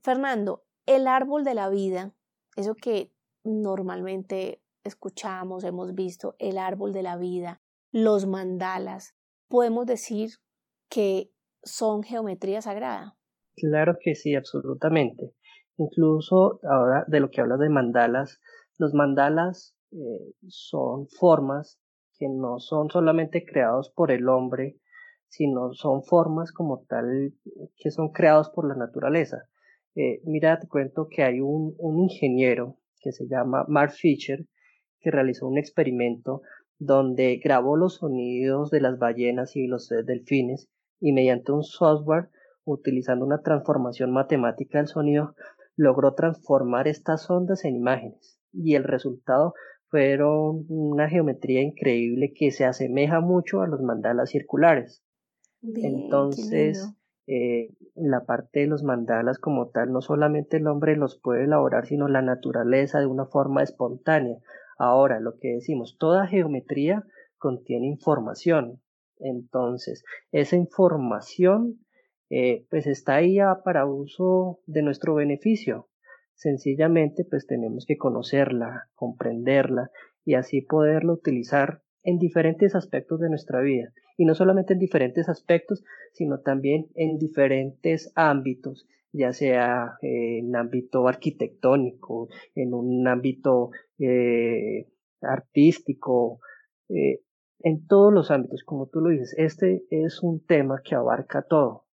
Fernando, 0.03 0.65
el 0.87 1.07
árbol 1.07 1.45
de 1.45 1.55
la 1.55 1.69
vida, 1.69 2.15
eso 2.57 2.75
que 2.75 3.13
normalmente 3.45 4.63
escuchamos, 4.83 5.65
hemos 5.65 5.95
visto, 5.95 6.35
el 6.39 6.59
árbol 6.59 6.93
de 6.93 7.03
la 7.03 7.17
vida, 7.17 7.63
los 7.91 8.27
mandalas, 8.27 9.15
podemos 9.49 9.87
decir 9.87 10.31
que 10.95 11.33
son 11.65 12.05
geometría 12.05 12.63
sagrada. 12.63 13.17
Claro 13.57 13.97
que 14.01 14.15
sí, 14.15 14.37
absolutamente. 14.37 15.33
Incluso 15.77 16.61
ahora 16.63 17.05
de 17.09 17.19
lo 17.19 17.31
que 17.31 17.41
hablas 17.41 17.59
de 17.59 17.69
mandalas, 17.69 18.41
los 18.79 18.95
mandalas 18.95 19.77
eh, 19.91 20.35
son 20.47 21.09
formas 21.09 21.81
que 22.17 22.29
no 22.29 22.61
son 22.61 22.91
solamente 22.91 23.45
creados 23.45 23.91
por 23.91 24.13
el 24.13 24.29
hombre, 24.29 24.77
sino 25.27 25.73
son 25.73 26.05
formas 26.05 26.53
como 26.53 26.85
tal 26.89 27.35
que 27.77 27.91
son 27.91 28.13
creados 28.13 28.51
por 28.51 28.69
la 28.69 28.77
naturaleza. 28.77 29.49
Eh, 29.97 30.21
mira, 30.25 30.61
te 30.61 30.69
cuento 30.69 31.09
que 31.11 31.25
hay 31.25 31.41
un, 31.41 31.75
un 31.79 31.99
ingeniero 31.99 32.79
que 33.01 33.11
se 33.11 33.27
llama 33.27 33.65
Mark 33.67 33.93
Fisher 33.93 34.47
que 35.01 35.11
realizó 35.11 35.49
un 35.49 35.59
experimento 35.59 36.43
donde 36.79 37.41
grabó 37.43 37.77
los 37.77 37.97
sonidos 37.97 38.71
de 38.71 38.81
las 38.81 38.99
ballenas 38.99 39.57
y 39.57 39.67
los 39.67 39.89
delfines 39.89 40.69
y 41.01 41.13
mediante 41.13 41.53
un 41.53 41.63
software 41.63 42.29
utilizando 42.65 43.25
una 43.25 43.43
transformación 43.43 44.13
matemática 44.13 44.79
del 44.79 44.89
sonido 44.89 45.35
logró 45.77 46.15
transformar 46.15 46.89
estas 46.89 47.29
ondas 47.31 47.65
en 47.65 47.77
imágenes 47.77 48.39
y 48.53 48.75
el 48.75 48.85
resultado 48.85 49.55
fueron 49.89 50.65
una 50.69 51.09
geometría 51.09 51.63
increíble 51.63 52.33
que 52.35 52.51
se 52.51 52.65
asemeja 52.65 53.21
mucho 53.21 53.61
a 53.61 53.69
los 53.69 53.81
mandalas 53.81 54.31
circulares. 54.31 55.05
Entonces, 55.63 56.93
eh, 57.27 57.71
la 57.95 58.25
parte 58.25 58.61
de 58.61 58.67
los 58.67 58.83
mandalas 58.83 59.39
como 59.39 59.69
tal, 59.69 59.93
no 59.93 60.01
solamente 60.01 60.57
el 60.59 60.67
hombre 60.67 60.97
los 60.97 61.19
puede 61.19 61.45
elaborar, 61.45 61.87
sino 61.87 62.09
la 62.09 62.23
naturaleza 62.23 63.01
de 63.01 63.07
una 63.07 63.27
forma 63.27 63.63
espontánea. 63.63 64.39
Ahora, 64.79 65.21
lo 65.21 65.39
que 65.39 65.55
decimos, 65.55 65.97
toda 65.99 66.27
geometría 66.27 67.05
contiene 67.39 67.87
información. 67.87 68.81
Entonces, 69.19 70.05
esa 70.33 70.57
información 70.57 71.85
eh, 72.31 72.67
pues 72.71 72.87
está 72.87 73.17
ahí 73.17 73.39
para 73.65 73.87
uso 73.87 74.61
de 74.67 74.83
nuestro 74.83 75.15
beneficio. 75.15 75.89
Sencillamente, 76.35 77.25
pues 77.25 77.47
tenemos 77.47 77.87
que 77.87 77.97
conocerla, 77.97 78.89
comprenderla 78.95 79.91
y 80.25 80.35
así 80.35 80.63
poderla 80.63 81.13
utilizar 81.13 81.83
en 82.03 82.19
diferentes 82.19 82.75
aspectos 82.75 83.21
de 83.21 83.31
nuestra 83.31 83.61
vida 83.61 83.93
y 84.17 84.25
no 84.25 84.35
solamente 84.35 84.75
en 84.75 84.79
diferentes 84.79 85.29
aspectos, 85.29 85.85
sino 86.13 86.41
también 86.41 86.87
en 86.95 87.19
diferentes 87.19 88.13
ámbitos, 88.15 88.87
ya 89.13 89.33
sea 89.33 89.97
eh, 90.03 90.39
en 90.39 90.55
ámbito 90.55 91.09
arquitectónico, 91.09 92.29
en 92.55 92.75
un 92.75 93.07
ámbito 93.09 93.71
eh, 93.99 94.87
artístico, 95.21 96.41
eh, 96.89 97.21
en 97.61 97.87
todos 97.87 98.13
los 98.13 98.31
ámbitos, 98.31 98.63
como 98.65 98.87
tú 98.87 99.01
lo 99.01 99.11
dices, 99.11 99.35
este 99.39 99.85
es 99.91 100.23
un 100.23 100.45
tema 100.45 100.81
que 100.85 100.95
abarca 100.95 101.43
todo 101.43 101.87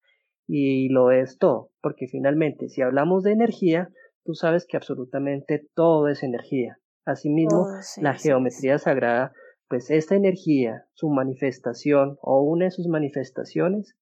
y 0.46 0.88
lo 0.88 1.10
es 1.10 1.38
todo, 1.38 1.70
porque 1.82 2.06
finalmente 2.06 2.68
si 2.68 2.82
hablamos 2.82 3.22
de 3.22 3.32
energía, 3.32 3.90
tú 4.24 4.34
sabes 4.34 4.66
que 4.66 4.76
absolutamente 4.76 5.68
todo 5.74 6.08
es 6.08 6.22
energía. 6.22 6.78
Asimismo, 7.04 7.66
la 8.00 8.14
geometría 8.14 8.78
sagrada 8.78 9.32
pues 9.68 9.90
esta 9.90 10.14
energía, 10.14 10.86
su 10.94 11.10
manifestación 11.10 12.18
o 12.22 12.42
una 12.42 12.66
de 12.66 12.70
sus 12.70 12.88
manifestaciones 12.88 13.96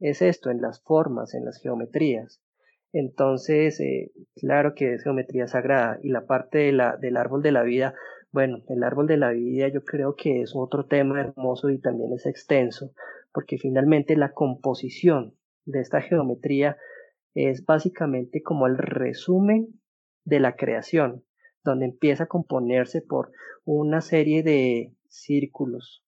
es 0.00 0.20
esto 0.20 0.50
en 0.50 0.60
las 0.60 0.82
formas, 0.82 1.34
en 1.34 1.44
las 1.44 1.60
geometrías. 1.60 2.42
Entonces, 2.92 3.80
eh, 3.80 4.10
claro 4.34 4.74
que 4.74 4.94
es 4.94 5.04
geometría 5.04 5.46
sagrada 5.46 5.98
y 6.02 6.10
la 6.10 6.26
parte 6.26 6.58
de 6.58 6.72
la, 6.72 6.96
del 6.96 7.16
árbol 7.16 7.42
de 7.42 7.52
la 7.52 7.62
vida, 7.62 7.94
bueno, 8.32 8.62
el 8.68 8.82
árbol 8.82 9.06
de 9.06 9.18
la 9.18 9.30
vida 9.30 9.68
yo 9.68 9.84
creo 9.84 10.16
que 10.16 10.40
es 10.40 10.52
otro 10.54 10.86
tema 10.86 11.20
hermoso 11.20 11.70
y 11.70 11.78
también 11.80 12.12
es 12.12 12.26
extenso, 12.26 12.92
porque 13.32 13.58
finalmente 13.58 14.16
la 14.16 14.32
composición 14.32 15.36
de 15.64 15.80
esta 15.80 16.00
geometría 16.00 16.76
es 17.34 17.64
básicamente 17.64 18.42
como 18.42 18.66
el 18.66 18.78
resumen 18.78 19.80
de 20.24 20.40
la 20.40 20.56
creación, 20.56 21.24
donde 21.62 21.84
empieza 21.84 22.24
a 22.24 22.28
componerse 22.28 23.02
por 23.02 23.32
una 23.64 24.00
serie 24.00 24.42
de 24.42 24.94
círculos 25.08 26.04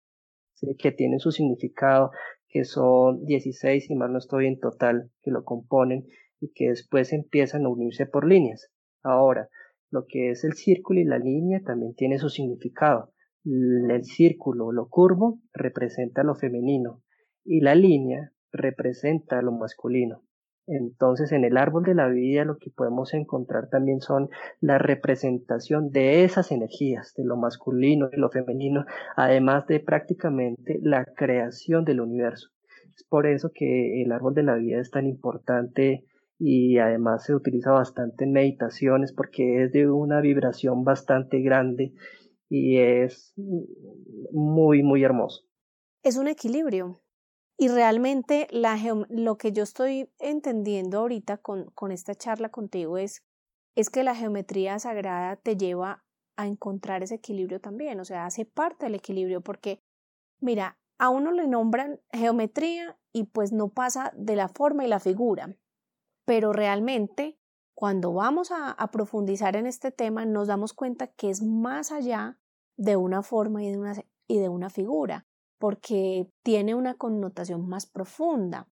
que 0.78 0.92
tienen 0.92 1.20
su 1.20 1.30
significado, 1.30 2.10
que 2.48 2.64
son 2.64 3.24
16, 3.26 3.90
y 3.90 3.94
más 3.94 4.10
no 4.10 4.18
estoy 4.18 4.46
en 4.46 4.58
total, 4.58 5.10
que 5.22 5.30
lo 5.30 5.44
componen, 5.44 6.06
y 6.40 6.52
que 6.52 6.68
después 6.68 7.12
empiezan 7.12 7.66
a 7.66 7.68
unirse 7.68 8.06
por 8.06 8.26
líneas. 8.26 8.70
Ahora, 9.02 9.48
lo 9.94 10.06
que 10.08 10.30
es 10.30 10.42
el 10.42 10.54
círculo 10.54 10.98
y 10.98 11.04
la 11.04 11.18
línea 11.18 11.62
también 11.64 11.94
tiene 11.94 12.18
su 12.18 12.28
significado. 12.28 13.12
El 13.44 14.02
círculo, 14.02 14.72
lo 14.72 14.88
curvo, 14.88 15.40
representa 15.52 16.24
lo 16.24 16.34
femenino 16.34 17.02
y 17.44 17.60
la 17.60 17.76
línea 17.76 18.32
representa 18.50 19.40
lo 19.40 19.52
masculino. 19.52 20.24
Entonces, 20.66 21.30
en 21.30 21.44
el 21.44 21.56
árbol 21.56 21.84
de 21.84 21.94
la 21.94 22.08
vida 22.08 22.44
lo 22.44 22.56
que 22.56 22.70
podemos 22.70 23.14
encontrar 23.14 23.68
también 23.68 24.00
son 24.00 24.30
la 24.60 24.78
representación 24.78 25.90
de 25.90 26.24
esas 26.24 26.50
energías, 26.50 27.14
de 27.16 27.24
lo 27.24 27.36
masculino 27.36 28.08
y 28.12 28.16
lo 28.16 28.30
femenino, 28.30 28.86
además 29.14 29.66
de 29.68 29.78
prácticamente 29.78 30.80
la 30.82 31.04
creación 31.04 31.84
del 31.84 32.00
universo. 32.00 32.48
Es 32.96 33.04
por 33.04 33.26
eso 33.26 33.50
que 33.54 34.02
el 34.02 34.10
árbol 34.10 34.34
de 34.34 34.42
la 34.42 34.56
vida 34.56 34.80
es 34.80 34.90
tan 34.90 35.06
importante 35.06 36.04
y 36.38 36.78
además 36.78 37.24
se 37.24 37.34
utiliza 37.34 37.70
bastante 37.72 38.24
en 38.24 38.32
meditaciones 38.32 39.12
porque 39.12 39.64
es 39.64 39.72
de 39.72 39.90
una 39.90 40.20
vibración 40.20 40.84
bastante 40.84 41.40
grande 41.40 41.94
y 42.48 42.78
es 42.78 43.34
muy, 44.32 44.82
muy 44.82 45.02
hermoso. 45.02 45.44
Es 46.02 46.16
un 46.16 46.28
equilibrio, 46.28 47.04
y 47.56 47.68
realmente 47.68 48.48
la 48.50 48.76
lo 49.08 49.38
que 49.38 49.52
yo 49.52 49.62
estoy 49.62 50.10
entendiendo 50.18 50.98
ahorita 50.98 51.38
con, 51.38 51.66
con 51.70 51.92
esta 51.92 52.14
charla 52.14 52.48
contigo 52.48 52.98
es, 52.98 53.22
es 53.76 53.90
que 53.90 54.02
la 54.02 54.14
geometría 54.14 54.78
sagrada 54.78 55.36
te 55.36 55.56
lleva 55.56 56.04
a 56.36 56.46
encontrar 56.48 57.04
ese 57.04 57.16
equilibrio 57.16 57.60
también, 57.60 58.00
o 58.00 58.04
sea, 58.04 58.26
hace 58.26 58.44
parte 58.44 58.86
del 58.86 58.96
equilibrio 58.96 59.40
porque, 59.40 59.80
mira, 60.40 60.78
a 60.98 61.10
uno 61.10 61.30
le 61.30 61.46
nombran 61.46 62.00
geometría 62.12 62.98
y 63.12 63.24
pues 63.24 63.52
no 63.52 63.68
pasa 63.68 64.12
de 64.16 64.34
la 64.34 64.48
forma 64.48 64.84
y 64.84 64.88
la 64.88 64.98
figura, 64.98 65.56
pero 66.24 66.52
realmente 66.52 67.38
cuando 67.74 68.12
vamos 68.12 68.50
a, 68.50 68.70
a 68.70 68.90
profundizar 68.90 69.56
en 69.56 69.66
este 69.66 69.90
tema 69.90 70.26
nos 70.26 70.48
damos 70.48 70.72
cuenta 70.72 71.08
que 71.08 71.30
es 71.30 71.42
más 71.42 71.92
allá 71.92 72.38
de 72.76 72.96
una 72.96 73.22
forma 73.22 73.62
y 73.62 73.70
de 73.70 73.78
una, 73.78 73.94
y 74.26 74.38
de 74.38 74.48
una 74.48 74.70
figura 74.70 75.26
porque 75.64 76.30
tiene 76.42 76.74
una 76.74 76.92
connotación 76.94 77.66
más 77.66 77.86
profunda. 77.86 78.68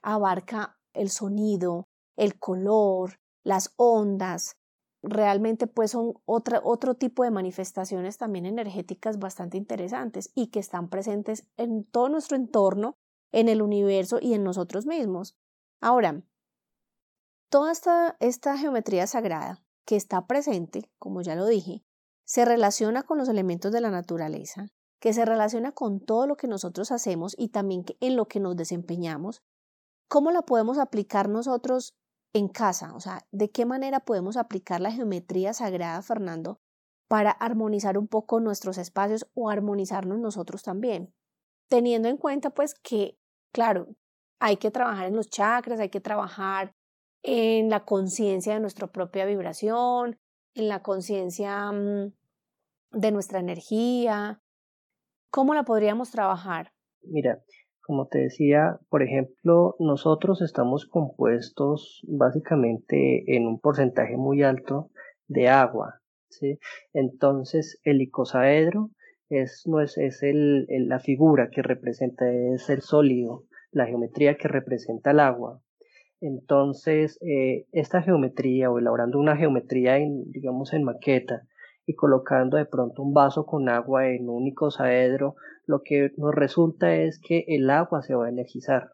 Abarca 0.00 0.78
el 0.94 1.10
sonido, 1.10 1.88
el 2.16 2.38
color, 2.38 3.18
las 3.42 3.74
ondas. 3.76 4.56
Realmente 5.02 5.66
pues 5.66 5.90
son 5.90 6.14
otro 6.24 6.94
tipo 6.94 7.24
de 7.24 7.32
manifestaciones 7.32 8.16
también 8.16 8.46
energéticas 8.46 9.18
bastante 9.18 9.56
interesantes 9.56 10.30
y 10.36 10.48
que 10.52 10.60
están 10.60 10.88
presentes 10.88 11.48
en 11.56 11.82
todo 11.84 12.08
nuestro 12.08 12.36
entorno, 12.36 12.96
en 13.32 13.48
el 13.48 13.60
universo 13.60 14.18
y 14.20 14.34
en 14.34 14.44
nosotros 14.44 14.86
mismos. 14.86 15.36
Ahora, 15.80 16.22
toda 17.48 17.72
esta, 17.72 18.16
esta 18.20 18.56
geometría 18.58 19.06
sagrada 19.06 19.62
que 19.84 19.96
está 19.96 20.26
presente, 20.26 20.90
como 20.98 21.22
ya 21.22 21.34
lo 21.34 21.46
dije, 21.46 21.84
se 22.24 22.44
relaciona 22.44 23.02
con 23.04 23.18
los 23.18 23.28
elementos 23.28 23.72
de 23.72 23.80
la 23.80 23.90
naturaleza, 23.90 24.68
que 25.00 25.12
se 25.12 25.24
relaciona 25.24 25.72
con 25.72 26.00
todo 26.00 26.26
lo 26.26 26.36
que 26.36 26.48
nosotros 26.48 26.90
hacemos 26.90 27.34
y 27.38 27.48
también 27.48 27.84
en 28.00 28.16
lo 28.16 28.26
que 28.26 28.40
nos 28.40 28.56
desempeñamos, 28.56 29.42
¿cómo 30.08 30.30
la 30.32 30.42
podemos 30.42 30.78
aplicar 30.78 31.28
nosotros 31.28 31.94
en 32.32 32.48
casa? 32.48 32.94
O 32.94 33.00
sea, 33.00 33.26
¿de 33.30 33.50
qué 33.50 33.64
manera 33.64 34.00
podemos 34.00 34.36
aplicar 34.36 34.80
la 34.80 34.90
geometría 34.90 35.52
sagrada, 35.52 36.02
Fernando, 36.02 36.60
para 37.08 37.30
armonizar 37.30 37.96
un 37.98 38.08
poco 38.08 38.40
nuestros 38.40 38.78
espacios 38.78 39.28
o 39.34 39.48
armonizarnos 39.48 40.18
nosotros 40.18 40.62
también? 40.62 41.14
Teniendo 41.68 42.08
en 42.08 42.16
cuenta, 42.16 42.50
pues, 42.50 42.74
que, 42.74 43.18
claro, 43.52 43.88
hay 44.40 44.56
que 44.56 44.70
trabajar 44.70 45.06
en 45.06 45.16
los 45.16 45.28
chakras, 45.28 45.80
hay 45.80 45.88
que 45.88 46.00
trabajar 46.00 46.74
en 47.22 47.70
la 47.70 47.84
conciencia 47.84 48.54
de 48.54 48.60
nuestra 48.60 48.86
propia 48.86 49.26
vibración, 49.26 50.18
en 50.54 50.68
la 50.68 50.82
conciencia 50.82 51.70
mm, 51.72 52.12
de 52.92 53.10
nuestra 53.12 53.40
energía, 53.40 54.40
¿Cómo 55.36 55.52
la 55.52 55.64
podríamos 55.64 56.10
trabajar? 56.10 56.72
Mira, 57.02 57.42
como 57.82 58.06
te 58.06 58.20
decía, 58.20 58.78
por 58.88 59.02
ejemplo, 59.02 59.76
nosotros 59.78 60.40
estamos 60.40 60.86
compuestos 60.86 62.00
básicamente 62.08 63.36
en 63.36 63.46
un 63.46 63.60
porcentaje 63.60 64.16
muy 64.16 64.42
alto 64.42 64.90
de 65.28 65.48
agua, 65.48 66.00
¿sí? 66.30 66.58
Entonces, 66.94 67.78
el 67.84 68.00
icosaedro 68.00 68.92
es, 69.28 69.64
no 69.66 69.82
es, 69.82 69.98
es 69.98 70.22
el, 70.22 70.66
la 70.88 71.00
figura 71.00 71.50
que 71.50 71.60
representa, 71.60 72.32
es 72.32 72.70
el 72.70 72.80
sólido, 72.80 73.44
la 73.72 73.84
geometría 73.84 74.38
que 74.38 74.48
representa 74.48 75.10
el 75.10 75.20
agua. 75.20 75.60
Entonces, 76.20 77.18
eh, 77.22 77.66
esta 77.72 78.02
geometría 78.02 78.70
o 78.70 78.78
elaborando 78.78 79.18
una 79.18 79.36
geometría, 79.36 79.98
en, 79.98 80.30
digamos, 80.32 80.72
en 80.72 80.84
maqueta, 80.84 81.42
y 81.86 81.94
colocando 81.94 82.56
de 82.56 82.64
pronto 82.64 83.02
un 83.02 83.12
vaso 83.14 83.46
con 83.46 83.68
agua 83.68 84.08
en 84.08 84.28
un 84.28 84.46
icosaedro, 84.46 85.36
lo 85.66 85.82
que 85.82 86.12
nos 86.16 86.34
resulta 86.34 86.94
es 86.96 87.20
que 87.20 87.44
el 87.46 87.70
agua 87.70 88.02
se 88.02 88.14
va 88.14 88.26
a 88.26 88.30
energizar. 88.30 88.92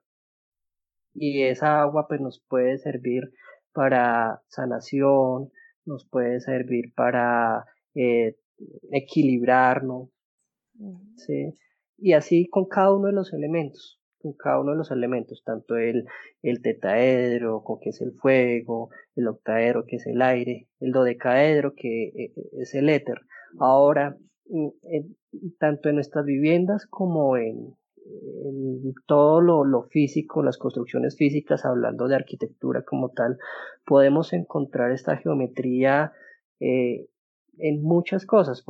Y 1.15 1.43
esa 1.43 1.81
agua 1.81 2.07
pues 2.09 2.21
nos 2.21 2.43
puede 2.49 2.79
servir 2.79 3.33
para 3.73 4.43
sanación, 4.49 5.51
nos 5.85 6.07
puede 6.07 6.41
servir 6.41 6.93
para 6.95 7.65
eh, 7.95 8.37
equilibrarnos, 8.91 10.11
¿sí? 11.17 11.59
Y 11.99 12.13
así 12.15 12.49
con 12.49 12.67
cada 12.67 12.95
uno 12.95 13.07
de 13.09 13.15
los 13.15 13.33
elementos 13.33 14.02
con 14.23 14.33
cada 14.35 14.61
uno 14.61 14.73
de 14.73 14.79
los 14.79 14.91
elementos, 14.91 15.43
tanto 15.45 15.77
el, 15.77 16.07
el 16.43 16.63
tetaedro, 16.63 17.63
que 17.83 17.91
es 17.91 18.01
el 18.01 18.13
fuego, 18.13 18.91
el 19.17 19.29
octaedro, 19.29 19.85
que 19.87 19.97
es 19.97 20.07
el 20.07 20.23
aire, 20.23 20.69
el 20.81 20.93
dodecaedro, 20.93 21.75
que 21.75 22.05
eh, 22.09 22.33
es 22.59 22.75
el 22.75 22.89
éter. 22.89 23.21
Ahora, 23.59 24.17
mm, 24.47 24.69
tanto 25.59 25.89
en 25.89 25.97
nuestras 25.97 26.25
viviendas 26.25 26.87
como 26.87 27.37
en, 27.37 27.75
todo 29.07 29.41
lo, 29.41 29.65
lo, 29.65 29.85
físico, 29.85 30.43
las 30.43 30.59
construcciones 30.59 31.17
físicas, 31.17 31.65
hablando 31.65 32.09
de 32.09 32.17
arquitectura 32.17 32.83
como 32.83 33.11
tal, 33.11 33.39
podemos 33.87 34.33
encontrar 34.33 34.91
esta 34.91 35.17
geometría 35.17 36.13
eh, 36.59 37.07
en 37.59 37.83
muchas 37.83 38.25
cosas, 38.25 38.65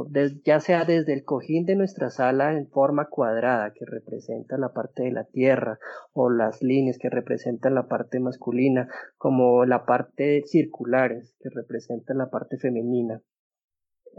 ya 0.45 0.61
sea 0.61 0.85
desde 0.85 1.12
el 1.12 1.25
cojín 1.25 1.64
de 1.64 1.77
nuestra 1.77 2.11
sala 2.11 2.53
en 2.53 2.68
forma 2.68 3.09
cuadrada 3.09 3.73
que 3.73 3.85
representa 3.87 4.59
la 4.59 4.73
parte 4.73 5.05
de 5.05 5.12
la 5.12 5.25
tierra 5.25 5.79
o 6.12 6.31
las 6.31 6.62
líneas 6.62 6.99
que 6.99 7.09
representan 7.09 7.75
la 7.75 7.87
parte 7.87 8.18
masculina, 8.18 8.88
como 9.16 9.64
la 9.64 9.85
parte 9.85 10.42
circulares 10.47 11.37
que 11.40 11.49
representan 11.51 12.18
la 12.18 12.31
parte 12.31 12.59
femenina, 12.59 13.23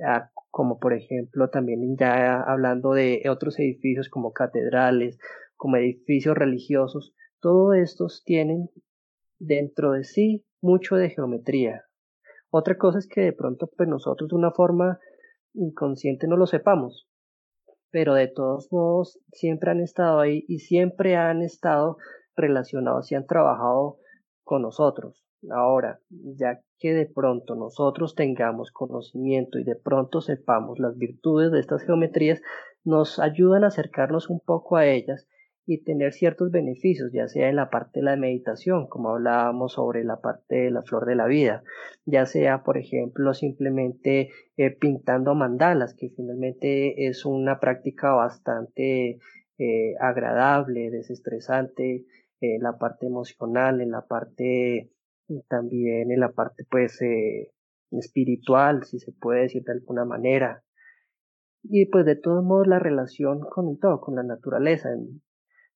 ah, 0.06 0.30
como 0.50 0.80
por 0.80 0.94
ejemplo 0.94 1.50
también 1.50 1.98
ya 1.98 2.42
hablando 2.42 2.94
de 2.94 3.24
otros 3.30 3.60
edificios 3.60 4.10
como 4.10 4.32
catedrales, 4.32 5.18
como 5.56 5.78
edificios 5.78 6.38
religiosos, 6.38 7.14
todos 7.40 7.76
estos 7.76 8.24
tienen 8.24 8.70
dentro 9.40 9.92
de 9.92 10.06
sí 10.06 10.46
mucho 10.62 10.96
de 10.96 11.10
geometría, 11.10 11.84
otra 12.56 12.78
cosa 12.78 13.00
es 13.00 13.08
que 13.08 13.22
de 13.22 13.34
pronto 13.34 13.68
pues 13.76 13.90
nosotros 13.90 14.30
de 14.30 14.36
una 14.36 14.52
forma 14.52 15.00
inconsciente 15.56 16.28
no 16.28 16.38
lo 16.38 16.46
sepamos, 16.46 17.08
pero 17.90 18.14
de 18.14 18.28
todos 18.28 18.72
modos 18.72 19.20
siempre 19.32 19.72
han 19.72 19.82
estado 19.82 20.20
ahí 20.20 20.46
y 20.48 20.60
siempre 20.60 21.16
han 21.16 21.42
estado 21.42 21.98
relacionados 22.36 23.12
y 23.12 23.16
han 23.16 23.26
trabajado 23.26 23.98
con 24.44 24.62
nosotros. 24.62 25.26
Ahora, 25.50 26.00
ya 26.10 26.62
que 26.78 26.94
de 26.94 27.08
pronto 27.08 27.56
nosotros 27.56 28.14
tengamos 28.14 28.72
conocimiento 28.72 29.58
y 29.58 29.64
de 29.64 29.76
pronto 29.76 30.22
sepamos 30.22 30.78
las 30.78 30.96
virtudes 30.96 31.52
de 31.52 31.60
estas 31.60 31.82
geometrías, 31.82 32.40
nos 32.84 33.18
ayudan 33.18 33.64
a 33.64 33.68
acercarnos 33.68 34.30
un 34.30 34.40
poco 34.40 34.78
a 34.78 34.86
ellas 34.86 35.28
y 35.66 35.84
tener 35.84 36.14
ciertos 36.14 36.52
beneficios, 36.52 37.12
ya 37.14 37.28
sea 37.28 37.50
en 37.50 37.56
la 37.56 37.70
parte 37.70 38.00
de 38.00 38.06
la 38.06 38.16
meditación, 38.18 38.88
como 38.88 39.10
hablábamos 39.10 39.74
sobre 39.74 40.04
la 40.04 40.20
parte 40.20 40.56
de 40.56 40.72
la 40.72 40.82
flor 40.84 41.06
de 41.06 41.16
la 41.16 41.28
vida, 41.28 41.64
ya 42.06 42.26
sea, 42.26 42.64
por 42.64 42.78
ejemplo, 42.78 43.34
simplemente 43.34 44.30
eh, 44.58 44.72
pintando 44.72 45.36
mandalas, 45.36 45.94
que 45.94 46.10
finalmente 46.10 47.08
es 47.08 47.26
una 47.26 47.60
práctica 47.60 48.12
bastante 48.14 49.20
eh, 49.58 49.96
agradable, 50.00 50.90
desestresante, 50.90 52.06
en 52.42 52.62
la 52.62 52.78
parte 52.78 53.06
emocional, 53.06 53.80
en 53.80 53.92
la 53.92 54.06
parte 54.06 54.92
también 55.48 56.12
en 56.12 56.20
la 56.20 56.32
parte 56.32 56.66
pues 56.70 57.02
eh, 57.02 57.52
espiritual, 57.92 58.84
si 58.84 59.00
se 59.00 59.12
puede 59.12 59.44
decir 59.44 59.64
de 59.64 59.74
alguna 59.74 60.06
manera. 60.06 60.64
Y 61.64 61.86
pues 61.86 62.06
de 62.06 62.16
todos 62.16 62.44
modos 62.44 62.68
la 62.68 62.80
relación 62.80 63.40
con 63.40 63.78
todo, 63.80 64.02
con 64.02 64.16
la 64.16 64.24
naturaleza, 64.24 64.90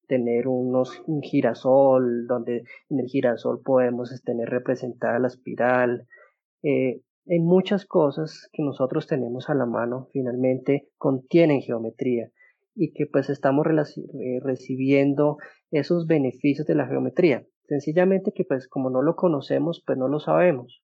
tener 0.08 0.48
unos, 0.48 1.02
un 1.06 1.22
girasol, 1.22 2.28
donde 2.28 2.63
en 2.89 3.00
el 3.00 3.08
girasol 3.08 3.62
podemos 3.63 4.10
tener 4.24 4.50
representada 4.50 5.20
la 5.20 5.28
espiral. 5.28 6.08
Eh, 6.63 7.02
en 7.26 7.46
muchas 7.46 7.86
cosas 7.86 8.50
que 8.54 8.63
nosotros 8.63 9.06
tenemos 9.06 9.50
a 9.50 9.54
la 9.54 9.65
mano 9.65 10.08
finalmente 10.13 10.89
contienen 10.98 11.62
geometría 11.62 12.32
y 12.74 12.93
que 12.93 13.06
pues 13.06 13.30
estamos 13.30 13.65
eh, 13.67 14.39
recibiendo 14.41 15.38
esos 15.72 16.08
beneficios 16.08 16.65
de 16.67 16.76
la 16.76 16.88
geometría. 16.88 17.46
Sencillamente 17.67 18.32
que 18.34 18.46
pues 18.46 18.67
como 18.70 18.89
no 18.89 19.02
lo 19.02 19.15
conocemos, 19.15 19.84
pues 19.86 19.98
no 19.98 20.08
lo 20.08 20.20
sabemos. 20.20 20.84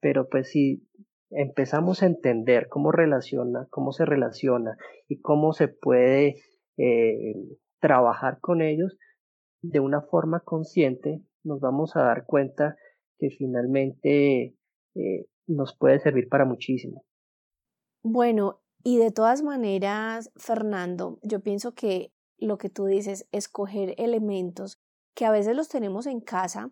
Pero 0.00 0.28
pues 0.28 0.50
si 0.50 0.88
empezamos 1.30 2.02
a 2.02 2.06
entender 2.06 2.68
cómo 2.68 2.90
relaciona, 2.90 3.68
cómo 3.70 3.92
se 3.92 4.04
relaciona 4.04 4.76
y 5.06 5.20
cómo 5.20 5.52
se 5.52 5.68
puede 5.68 6.36
eh, 6.76 7.34
trabajar 7.80 8.38
con 8.40 8.62
ellos 8.62 8.96
de 9.62 9.80
una 9.80 10.02
forma 10.02 10.40
consciente, 10.40 11.22
nos 11.44 11.60
vamos 11.60 11.96
a 11.96 12.02
dar 12.02 12.24
cuenta 12.26 12.76
que 13.18 13.30
finalmente 13.30 14.54
eh, 14.94 15.26
nos 15.46 15.76
puede 15.76 15.98
servir 16.00 16.28
para 16.28 16.44
muchísimo. 16.44 17.04
Bueno, 18.02 18.60
y 18.84 18.98
de 18.98 19.10
todas 19.10 19.42
maneras, 19.42 20.30
Fernando, 20.36 21.18
yo 21.22 21.40
pienso 21.40 21.74
que 21.74 22.12
lo 22.38 22.58
que 22.58 22.70
tú 22.70 22.86
dices, 22.86 23.26
escoger 23.32 23.94
elementos 23.98 24.78
que 25.14 25.24
a 25.24 25.32
veces 25.32 25.56
los 25.56 25.68
tenemos 25.68 26.06
en 26.06 26.20
casa 26.20 26.70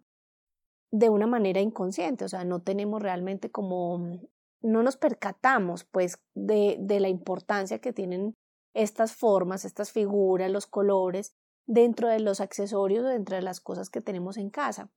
de 0.93 1.11
una 1.11 1.27
manera 1.27 1.61
inconsciente, 1.61 2.25
o 2.25 2.29
sea, 2.29 2.45
no 2.45 2.63
tenemos 2.63 3.03
realmente 3.03 3.51
como, 3.51 4.21
no 4.63 4.83
nos 4.85 4.97
percatamos 4.97 5.85
pues 5.85 6.23
de, 6.35 6.77
de 6.79 7.01
la 7.01 7.09
importancia 7.09 7.81
que 7.81 7.93
tienen 7.93 8.37
estas 8.77 9.15
formas, 9.15 9.65
estas 9.65 9.91
figuras, 9.91 10.51
los 10.51 10.67
colores 10.67 11.35
dentro 11.67 12.09
de 12.09 12.21
los 12.21 12.41
accesorios, 12.41 13.05
dentro 13.05 13.35
de 13.35 13.43
las 13.43 13.61
cosas 13.61 13.89
que 13.89 14.03
tenemos 14.03 14.37
en 14.37 14.51
casa. 14.51 14.91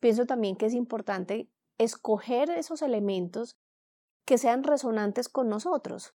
Pienso 0.00 0.24
también 0.24 0.56
que 0.56 0.66
es 0.66 0.72
importante 0.72 1.50
escoger 1.76 2.48
esos 2.50 2.80
elementos 2.80 3.58
que 4.24 4.38
sean 4.38 4.62
resonantes 4.62 5.28
con 5.28 5.48
nosotros. 5.48 6.14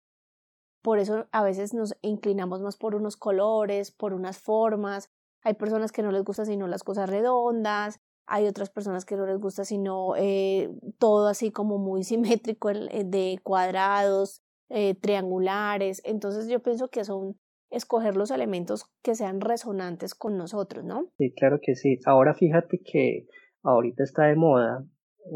Por 0.82 0.98
eso 0.98 1.28
a 1.30 1.42
veces 1.42 1.74
nos 1.74 1.94
inclinamos 2.00 2.62
más 2.62 2.76
por 2.76 2.94
unos 2.94 3.18
colores, 3.18 3.92
por 3.92 4.14
unas 4.14 4.38
formas. 4.38 5.10
Hay 5.42 5.54
personas 5.54 5.92
que 5.92 6.02
no 6.02 6.12
les 6.12 6.24
gusta 6.24 6.46
sino 6.46 6.66
las 6.68 6.82
cosas 6.82 7.10
redondas, 7.10 8.00
hay 8.26 8.46
otras 8.46 8.70
personas 8.70 9.04
que 9.04 9.16
no 9.16 9.26
les 9.26 9.38
gusta 9.38 9.66
sino 9.66 10.14
eh, 10.16 10.70
todo 10.98 11.28
así 11.28 11.50
como 11.50 11.76
muy 11.76 12.02
simétrico 12.04 12.70
eh, 12.70 13.04
de 13.04 13.38
cuadrados, 13.42 14.42
eh, 14.70 14.94
triangulares. 14.94 16.00
Entonces 16.04 16.48
yo 16.48 16.60
pienso 16.60 16.88
que 16.88 17.04
son 17.04 17.36
escoger 17.70 18.16
los 18.16 18.30
elementos 18.30 18.86
que 19.02 19.14
sean 19.14 19.40
resonantes 19.40 20.14
con 20.14 20.36
nosotros, 20.36 20.84
¿no? 20.84 21.08
Sí, 21.18 21.32
claro 21.32 21.58
que 21.62 21.74
sí. 21.74 21.98
Ahora 22.06 22.34
fíjate 22.34 22.80
que 22.80 23.26
ahorita 23.62 24.02
está 24.04 24.24
de 24.26 24.36
moda 24.36 24.84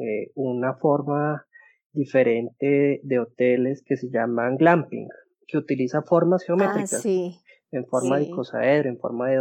eh, 0.00 0.32
una 0.34 0.74
forma 0.74 1.46
diferente 1.92 3.00
de 3.02 3.18
hoteles 3.20 3.82
que 3.84 3.96
se 3.96 4.08
llaman 4.10 4.56
glamping, 4.56 5.08
que 5.46 5.58
utiliza 5.58 6.02
formas 6.02 6.42
ah, 6.42 6.46
geométricas. 6.46 7.02
sí, 7.02 7.38
en 7.70 7.86
forma 7.86 8.18
de 8.18 8.24
icosaedro, 8.24 8.88
en 8.88 8.98
forma 8.98 9.28
de, 9.30 9.40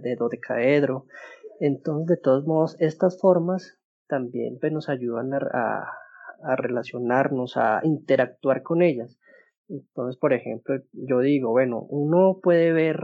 de, 0.00 0.16
dodecaedro. 0.16 1.06
Entonces, 1.60 2.06
de 2.06 2.16
todos 2.16 2.46
modos, 2.46 2.76
estas 2.80 3.20
formas 3.20 3.78
también 4.08 4.58
pues, 4.60 4.72
nos 4.72 4.88
ayudan 4.88 5.34
a, 5.34 5.88
a 6.42 6.56
relacionarnos, 6.56 7.56
a 7.56 7.80
interactuar 7.84 8.62
con 8.62 8.82
ellas. 8.82 9.18
Entonces, 9.68 10.18
por 10.18 10.32
ejemplo, 10.32 10.76
yo 10.92 11.20
digo, 11.20 11.50
bueno, 11.50 11.80
uno 11.88 12.40
puede 12.42 12.72
ver 12.72 12.98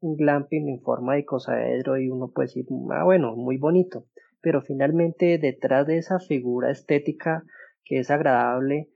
un 0.00 0.16
glamping 0.16 0.68
en 0.68 0.80
forma 0.82 1.14
de 1.14 1.20
icosaedro 1.20 1.98
y 1.98 2.10
uno 2.10 2.30
puede 2.34 2.48
decir, 2.48 2.66
ah, 2.90 3.04
bueno, 3.04 3.36
muy 3.36 3.56
bonito, 3.56 4.06
pero 4.40 4.60
finalmente 4.60 5.38
detrás 5.38 5.86
de 5.86 5.98
esa 5.98 6.18
figura 6.18 6.70
estética 6.70 7.44
que 7.84 7.98
es 7.98 8.10
agradable, 8.10 8.90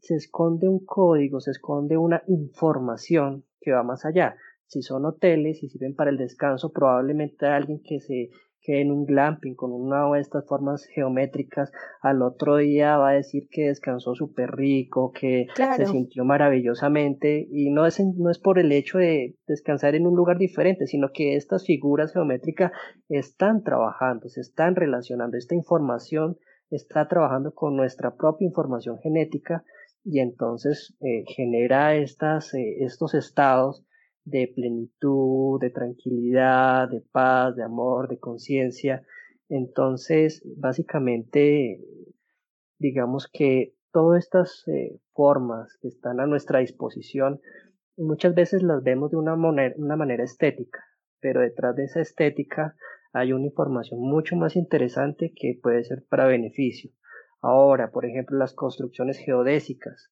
se 0.00 0.14
esconde 0.14 0.68
un 0.68 0.84
código, 0.84 1.40
se 1.40 1.50
esconde 1.50 1.96
una 1.96 2.22
información 2.28 3.44
que 3.60 3.72
va 3.72 3.82
más 3.82 4.04
allá. 4.04 4.36
Si 4.66 4.82
son 4.82 5.04
hoteles 5.06 5.62
y 5.62 5.68
sirven 5.68 5.94
para 5.94 6.10
el 6.10 6.18
descanso, 6.18 6.72
probablemente 6.72 7.46
alguien 7.46 7.80
que 7.82 8.00
se 8.00 8.30
que 8.60 8.80
en 8.80 8.90
un 8.90 9.06
glamping 9.06 9.54
con 9.54 9.72
una 9.72 10.10
de 10.12 10.20
estas 10.20 10.46
formas 10.46 10.84
geométricas 10.86 11.70
al 12.02 12.22
otro 12.22 12.56
día 12.56 12.96
va 12.96 13.10
a 13.10 13.14
decir 13.14 13.48
que 13.50 13.68
descansó 13.68 14.14
súper 14.14 14.50
rico, 14.50 15.12
que 15.12 15.46
se 15.54 15.86
sintió 15.86 16.24
maravillosamente. 16.24 17.46
Y 17.50 17.70
no 17.70 17.86
es, 17.86 18.00
no 18.00 18.30
es 18.30 18.38
por 18.38 18.58
el 18.58 18.72
hecho 18.72 18.98
de 18.98 19.36
descansar 19.46 19.94
en 19.94 20.06
un 20.06 20.16
lugar 20.16 20.38
diferente, 20.38 20.86
sino 20.86 21.10
que 21.12 21.36
estas 21.36 21.64
figuras 21.64 22.12
geométricas 22.12 22.72
están 23.08 23.62
trabajando, 23.62 24.28
se 24.28 24.40
están 24.40 24.74
relacionando, 24.74 25.36
esta 25.36 25.54
información 25.54 26.36
está 26.70 27.08
trabajando 27.08 27.54
con 27.54 27.76
nuestra 27.76 28.14
propia 28.16 28.46
información 28.46 28.98
genética 28.98 29.64
y 30.04 30.20
entonces 30.20 30.96
eh, 31.00 31.24
genera 31.34 31.94
estas, 31.94 32.54
eh, 32.54 32.76
estos 32.80 33.14
estados 33.14 33.84
de 34.28 34.52
plenitud, 34.54 35.60
de 35.60 35.70
tranquilidad, 35.70 36.88
de 36.88 37.00
paz, 37.00 37.56
de 37.56 37.64
amor, 37.64 38.08
de 38.08 38.18
conciencia. 38.18 39.02
Entonces, 39.48 40.42
básicamente, 40.56 41.80
digamos 42.78 43.28
que 43.32 43.74
todas 43.92 44.24
estas 44.24 44.66
eh, 44.68 45.00
formas 45.12 45.76
que 45.80 45.88
están 45.88 46.20
a 46.20 46.26
nuestra 46.26 46.60
disposición, 46.60 47.40
muchas 47.96 48.34
veces 48.34 48.62
las 48.62 48.82
vemos 48.82 49.10
de 49.10 49.16
una, 49.16 49.34
una 49.34 49.96
manera 49.96 50.24
estética, 50.24 50.84
pero 51.20 51.40
detrás 51.40 51.74
de 51.76 51.84
esa 51.84 52.00
estética 52.00 52.76
hay 53.12 53.32
una 53.32 53.46
información 53.46 54.00
mucho 54.00 54.36
más 54.36 54.56
interesante 54.56 55.32
que 55.34 55.58
puede 55.62 55.82
ser 55.84 56.04
para 56.08 56.26
beneficio. 56.26 56.90
Ahora, 57.40 57.90
por 57.90 58.04
ejemplo, 58.04 58.36
las 58.36 58.52
construcciones 58.54 59.18
geodésicas 59.18 60.10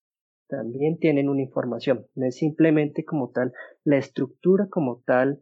también 0.48 0.98
tienen 0.98 1.28
una 1.28 1.42
información, 1.42 2.06
no 2.14 2.26
es 2.26 2.36
simplemente 2.36 3.04
como 3.04 3.30
tal 3.30 3.52
la 3.84 3.96
estructura 3.96 4.68
como 4.70 5.02
tal 5.04 5.40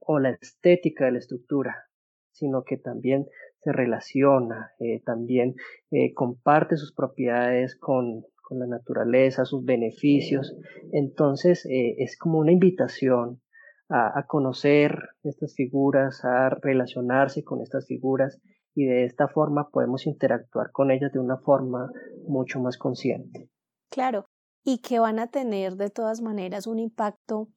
o 0.00 0.18
la 0.18 0.30
estética 0.30 1.06
de 1.06 1.12
la 1.12 1.18
estructura, 1.18 1.86
sino 2.30 2.64
que 2.64 2.76
también 2.76 3.26
se 3.58 3.72
relaciona, 3.72 4.72
eh, 4.78 5.02
también 5.04 5.56
eh, 5.90 6.14
comparte 6.14 6.76
sus 6.76 6.94
propiedades 6.94 7.76
con, 7.76 8.22
con, 8.42 8.60
la 8.60 8.66
naturaleza, 8.66 9.44
sus 9.44 9.64
beneficios. 9.64 10.56
Entonces 10.92 11.66
eh, 11.66 11.96
es 11.98 12.16
como 12.16 12.38
una 12.38 12.52
invitación 12.52 13.40
a, 13.88 14.18
a 14.18 14.26
conocer 14.26 14.96
estas 15.24 15.54
figuras, 15.54 16.24
a 16.24 16.50
relacionarse 16.50 17.42
con 17.42 17.60
estas 17.60 17.86
figuras 17.86 18.40
y 18.74 18.84
de 18.84 19.04
esta 19.04 19.26
forma 19.26 19.70
podemos 19.70 20.06
interactuar 20.06 20.70
con 20.70 20.90
ellas 20.90 21.12
de 21.12 21.18
una 21.18 21.38
forma 21.38 21.90
mucho 22.28 22.60
más 22.60 22.76
consciente. 22.76 23.48
Claro, 23.96 24.28
y 24.62 24.80
que 24.80 24.98
van 24.98 25.18
a 25.18 25.28
tener 25.28 25.76
de 25.76 25.88
todas 25.88 26.20
maneras 26.20 26.66
un 26.66 26.78
impacto 26.78 27.48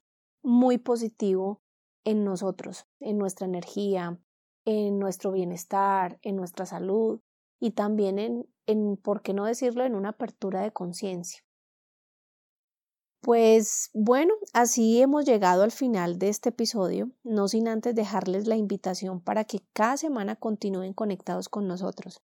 muy 0.41 0.77
positivo 0.77 1.61
en 2.05 2.23
nosotros, 2.23 2.85
en 3.01 3.17
nuestra 3.17 3.45
energía, 3.45 4.17
en 4.63 4.99
nuestro 4.99 5.33
bienestar, 5.33 6.17
en 6.21 6.37
nuestra 6.37 6.65
salud 6.65 7.19
y 7.59 7.71
también 7.71 8.19
en, 8.19 8.47
en 8.67 8.95
por 8.95 9.21
qué 9.21 9.33
no 9.33 9.43
decirlo, 9.43 9.83
en 9.83 9.95
una 9.95 10.11
apertura 10.11 10.61
de 10.61 10.71
conciencia. 10.71 11.41
Pues 13.19 13.89
bueno, 13.93 14.33
así 14.53 15.01
hemos 15.01 15.25
llegado 15.25 15.63
al 15.63 15.71
final 15.71 16.19
de 16.19 16.29
este 16.29 16.49
episodio, 16.49 17.11
no 17.21 17.49
sin 17.49 17.67
antes 17.67 17.95
dejarles 17.95 18.47
la 18.47 18.55
invitación 18.55 19.19
para 19.19 19.43
que 19.43 19.59
cada 19.73 19.97
semana 19.97 20.37
continúen 20.37 20.93
conectados 20.93 21.49
con 21.49 21.67
nosotros. 21.67 22.23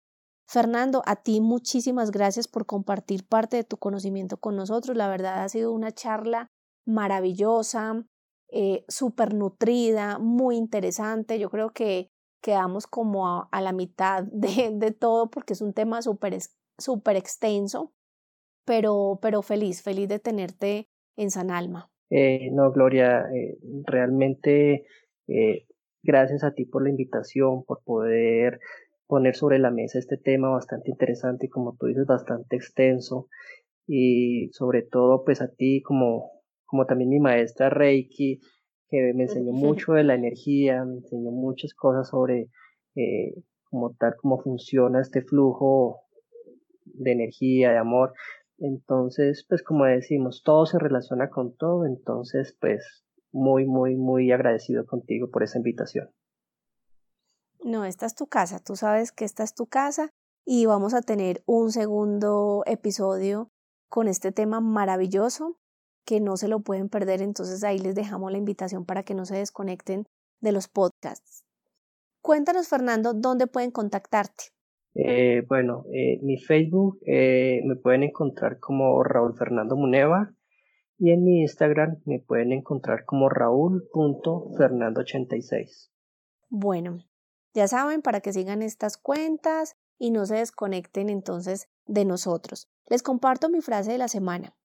Fernando, 0.52 1.02
a 1.06 1.16
ti 1.16 1.40
muchísimas 1.40 2.12
gracias 2.12 2.50
por 2.50 2.66
compartir 2.66 3.26
parte 3.26 3.56
de 3.56 3.64
tu 3.64 3.78
conocimiento 3.78 4.36
con 4.36 4.58
nosotros. 4.58 4.98
La 4.98 5.08
verdad 5.08 5.46
ha 5.46 5.48
sido 5.48 5.72
una 5.72 5.94
charla 5.94 6.48
maravillosa, 6.86 8.06
eh, 8.50 8.84
súper 8.90 9.34
nutrida, 9.34 10.20
muy 10.20 10.58
interesante. 10.58 11.40
Yo 11.40 11.50
creo 11.50 11.70
que 11.70 12.10
quedamos 12.44 12.86
como 12.86 13.48
a, 13.50 13.62
la 13.62 13.72
mitad 13.72 14.24
de, 14.24 14.92
todo 14.92 15.30
porque 15.30 15.54
es 15.54 15.62
un 15.62 15.72
tema 15.72 16.02
súper 16.02 16.38
super 16.78 17.16
extenso, 17.16 17.94
pero, 18.66 19.20
pero 19.22 19.44
feliz, 19.44 19.82
feliz 19.82 20.10
de 20.10 20.20
tenerte 20.20 20.90
en 21.16 21.32
San 21.32 21.50
Alma. 21.50 21.90
Eh, 22.10 22.50
no, 22.52 22.74
Gloria, 22.74 23.24
eh, 23.34 23.58
realmente 23.86 24.86
gracias 26.04 26.44
a 26.44 26.52
ti 26.52 26.66
por 26.66 26.84
la 26.84 26.90
invitación, 26.90 27.64
por 27.64 27.82
poder 27.86 28.60
poner 29.12 29.36
sobre 29.36 29.60
la 29.60 29.72
mesa 29.72 30.00
este 30.00 30.16
tema 30.16 30.48
bastante 30.48 30.90
interesante 30.90 31.48
y 31.48 31.50
como 31.50 31.76
tú 31.76 31.88
dices, 31.88 32.06
bastante 32.06 32.56
extenso 32.56 33.28
y 33.86 34.48
sobre 34.54 34.84
todo 34.84 35.26
pues 35.26 35.42
a 35.42 35.50
ti 35.50 35.82
como, 35.82 36.32
como 36.64 36.86
también 36.86 37.10
mi 37.10 37.20
maestra 37.20 37.70
Reiki, 37.70 38.40
que 38.88 39.12
me 39.14 39.24
enseñó 39.24 39.52
mucho 39.52 39.92
de 39.92 40.06
la 40.06 40.16
energía, 40.16 40.86
me 40.86 41.00
enseñó 41.00 41.30
muchas 41.32 41.74
cosas 41.74 42.08
sobre 42.08 42.52
eh, 42.96 43.34
como 43.66 43.94
tal, 43.96 44.16
cómo 44.16 44.42
funciona 44.42 45.02
este 45.02 45.22
flujo 45.24 46.04
de 46.86 47.12
energía, 47.12 47.72
de 47.72 47.80
amor. 47.80 48.14
Entonces, 48.60 49.46
pues 49.50 49.62
como 49.62 49.84
decimos, 49.84 50.42
todo 50.42 50.66
se 50.66 50.80
relaciona 50.80 51.30
con 51.30 51.54
todo, 51.58 51.86
entonces 51.86 52.58
pues 52.62 53.04
muy, 53.34 53.66
muy, 53.66 53.98
muy 53.98 54.32
agradecido 54.32 54.86
contigo 54.86 55.30
por 55.30 55.44
esa 55.44 55.58
invitación. 55.58 56.08
No, 57.64 57.86
esta 57.86 58.06
es 58.06 58.16
tu 58.16 58.28
casa, 58.28 58.60
tú 58.60 58.76
sabes 58.76 59.12
que 59.12 59.26
esta 59.26 59.44
es 59.44 59.54
tu 59.54 59.68
casa 59.68 60.10
y 60.46 60.66
vamos 60.66 60.94
a 60.94 61.02
tener 61.02 61.44
un 61.46 61.72
segundo 61.72 62.64
episodio 62.66 63.50
con 63.90 64.08
este 64.08 64.32
tema 64.32 64.62
maravilloso 64.62 65.58
que 66.06 66.20
no 66.20 66.38
se 66.38 66.48
lo 66.48 66.62
pueden 66.62 66.90
perder, 66.90 67.22
entonces 67.22 67.64
ahí 67.64 67.78
les 67.78 67.94
dejamos 67.94 68.32
la 68.32 68.40
invitación 68.40 68.86
para 68.86 69.04
que 69.04 69.14
no 69.14 69.26
se 69.26 69.38
desconecten 69.38 70.08
de 70.42 70.52
los 70.52 70.68
podcasts. 70.68 71.46
Cuéntanos, 72.22 72.68
Fernando, 72.68 73.14
dónde 73.14 73.48
pueden 73.48 73.72
contactarte. 73.72 74.46
Eh, 74.94 75.44
bueno, 75.48 75.86
eh, 75.94 76.20
mi 76.22 76.38
Facebook 76.38 77.00
eh, 77.06 77.62
me 77.66 77.76
pueden 77.76 78.04
encontrar 78.04 78.60
como 78.60 79.02
Raúl 79.04 79.38
Fernando 79.38 79.78
Muneva 79.78 80.34
y 80.98 81.12
en 81.12 81.24
mi 81.24 81.40
Instagram 81.42 82.02
me 82.06 82.20
pueden 82.20 82.52
encontrar 82.52 83.06
como 83.06 83.30
raúl.fernando86. 83.30 85.92
Bueno, 86.50 86.98
ya 87.54 87.68
saben 87.68 88.02
para 88.02 88.22
que 88.22 88.34
sigan 88.34 88.62
estas 88.62 88.98
cuentas 88.98 89.76
y 89.98 90.12
no 90.12 90.26
se 90.26 90.36
desconecten 90.36 91.10
entonces 91.10 91.68
de 91.86 92.06
nosotros. 92.06 92.68
Les 92.88 93.04
comparto 93.04 93.50
mi 93.50 93.62
frase 93.62 93.92
de 93.92 93.98
la 93.98 94.08
semana. 94.08 94.56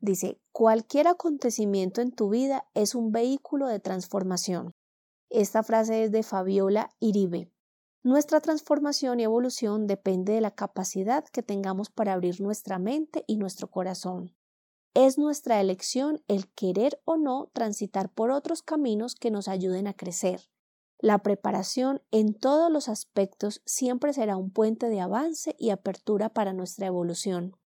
Dice, 0.00 0.40
cualquier 0.52 1.08
acontecimiento 1.08 2.00
en 2.00 2.12
tu 2.12 2.30
vida 2.30 2.68
es 2.74 2.94
un 2.94 3.10
vehículo 3.10 3.66
de 3.66 3.80
transformación. 3.80 4.74
Esta 5.28 5.62
frase 5.62 6.04
es 6.04 6.12
de 6.12 6.22
Fabiola 6.22 6.90
Iribe. 7.00 7.52
Nuestra 8.04 8.40
transformación 8.40 9.18
y 9.18 9.24
evolución 9.24 9.86
depende 9.86 10.32
de 10.32 10.40
la 10.40 10.52
capacidad 10.52 11.24
que 11.24 11.42
tengamos 11.42 11.90
para 11.90 12.12
abrir 12.12 12.40
nuestra 12.40 12.78
mente 12.78 13.24
y 13.26 13.36
nuestro 13.36 13.70
corazón. 13.70 14.34
Es 14.94 15.18
nuestra 15.18 15.60
elección 15.60 16.22
el 16.28 16.48
querer 16.52 17.00
o 17.04 17.16
no 17.16 17.50
transitar 17.52 18.08
por 18.10 18.30
otros 18.30 18.62
caminos 18.62 19.14
que 19.16 19.30
nos 19.30 19.48
ayuden 19.48 19.86
a 19.88 19.94
crecer. 19.94 20.48
La 21.00 21.18
preparación 21.18 22.02
en 22.10 22.34
todos 22.34 22.72
los 22.72 22.88
aspectos 22.88 23.62
siempre 23.64 24.12
será 24.12 24.36
un 24.36 24.50
puente 24.50 24.88
de 24.88 25.00
avance 25.00 25.54
y 25.58 25.70
apertura 25.70 26.28
para 26.28 26.52
nuestra 26.52 26.86
evolución. 26.86 27.56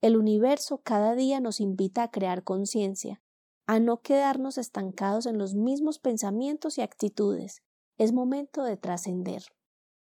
El 0.00 0.16
universo 0.16 0.78
cada 0.78 1.14
día 1.14 1.38
nos 1.38 1.60
invita 1.60 2.02
a 2.02 2.10
crear 2.10 2.42
conciencia, 2.42 3.22
a 3.68 3.78
no 3.78 4.00
quedarnos 4.00 4.58
estancados 4.58 5.26
en 5.26 5.38
los 5.38 5.54
mismos 5.54 6.00
pensamientos 6.00 6.76
y 6.76 6.82
actitudes. 6.82 7.62
Es 7.98 8.12
momento 8.12 8.64
de 8.64 8.76
trascender. 8.76 9.44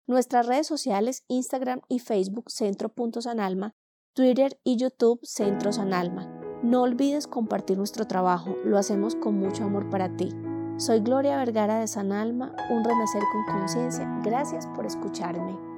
Nuestras 0.07 0.47
redes 0.47 0.65
sociales 0.65 1.23
Instagram 1.27 1.81
y 1.87 1.99
Facebook 1.99 2.49
Centro.sanalma, 2.49 3.75
Twitter 4.13 4.59
y 4.63 4.77
YouTube 4.77 5.19
Centro 5.23 5.71
Sanalma. 5.71 6.27
No 6.63 6.81
olvides 6.81 7.27
compartir 7.27 7.77
nuestro 7.77 8.07
trabajo, 8.07 8.55
lo 8.65 8.79
hacemos 8.79 9.15
con 9.15 9.37
mucho 9.37 9.63
amor 9.63 9.89
para 9.91 10.15
ti. 10.17 10.29
Soy 10.81 10.99
Gloria 10.99 11.37
Vergara 11.37 11.77
de 11.77 11.87
Sanalma, 11.87 12.55
un 12.71 12.83
renacer 12.83 13.21
con 13.31 13.59
conciencia. 13.59 14.11
Gracias 14.23 14.65
por 14.65 14.87
escucharme. 14.87 15.70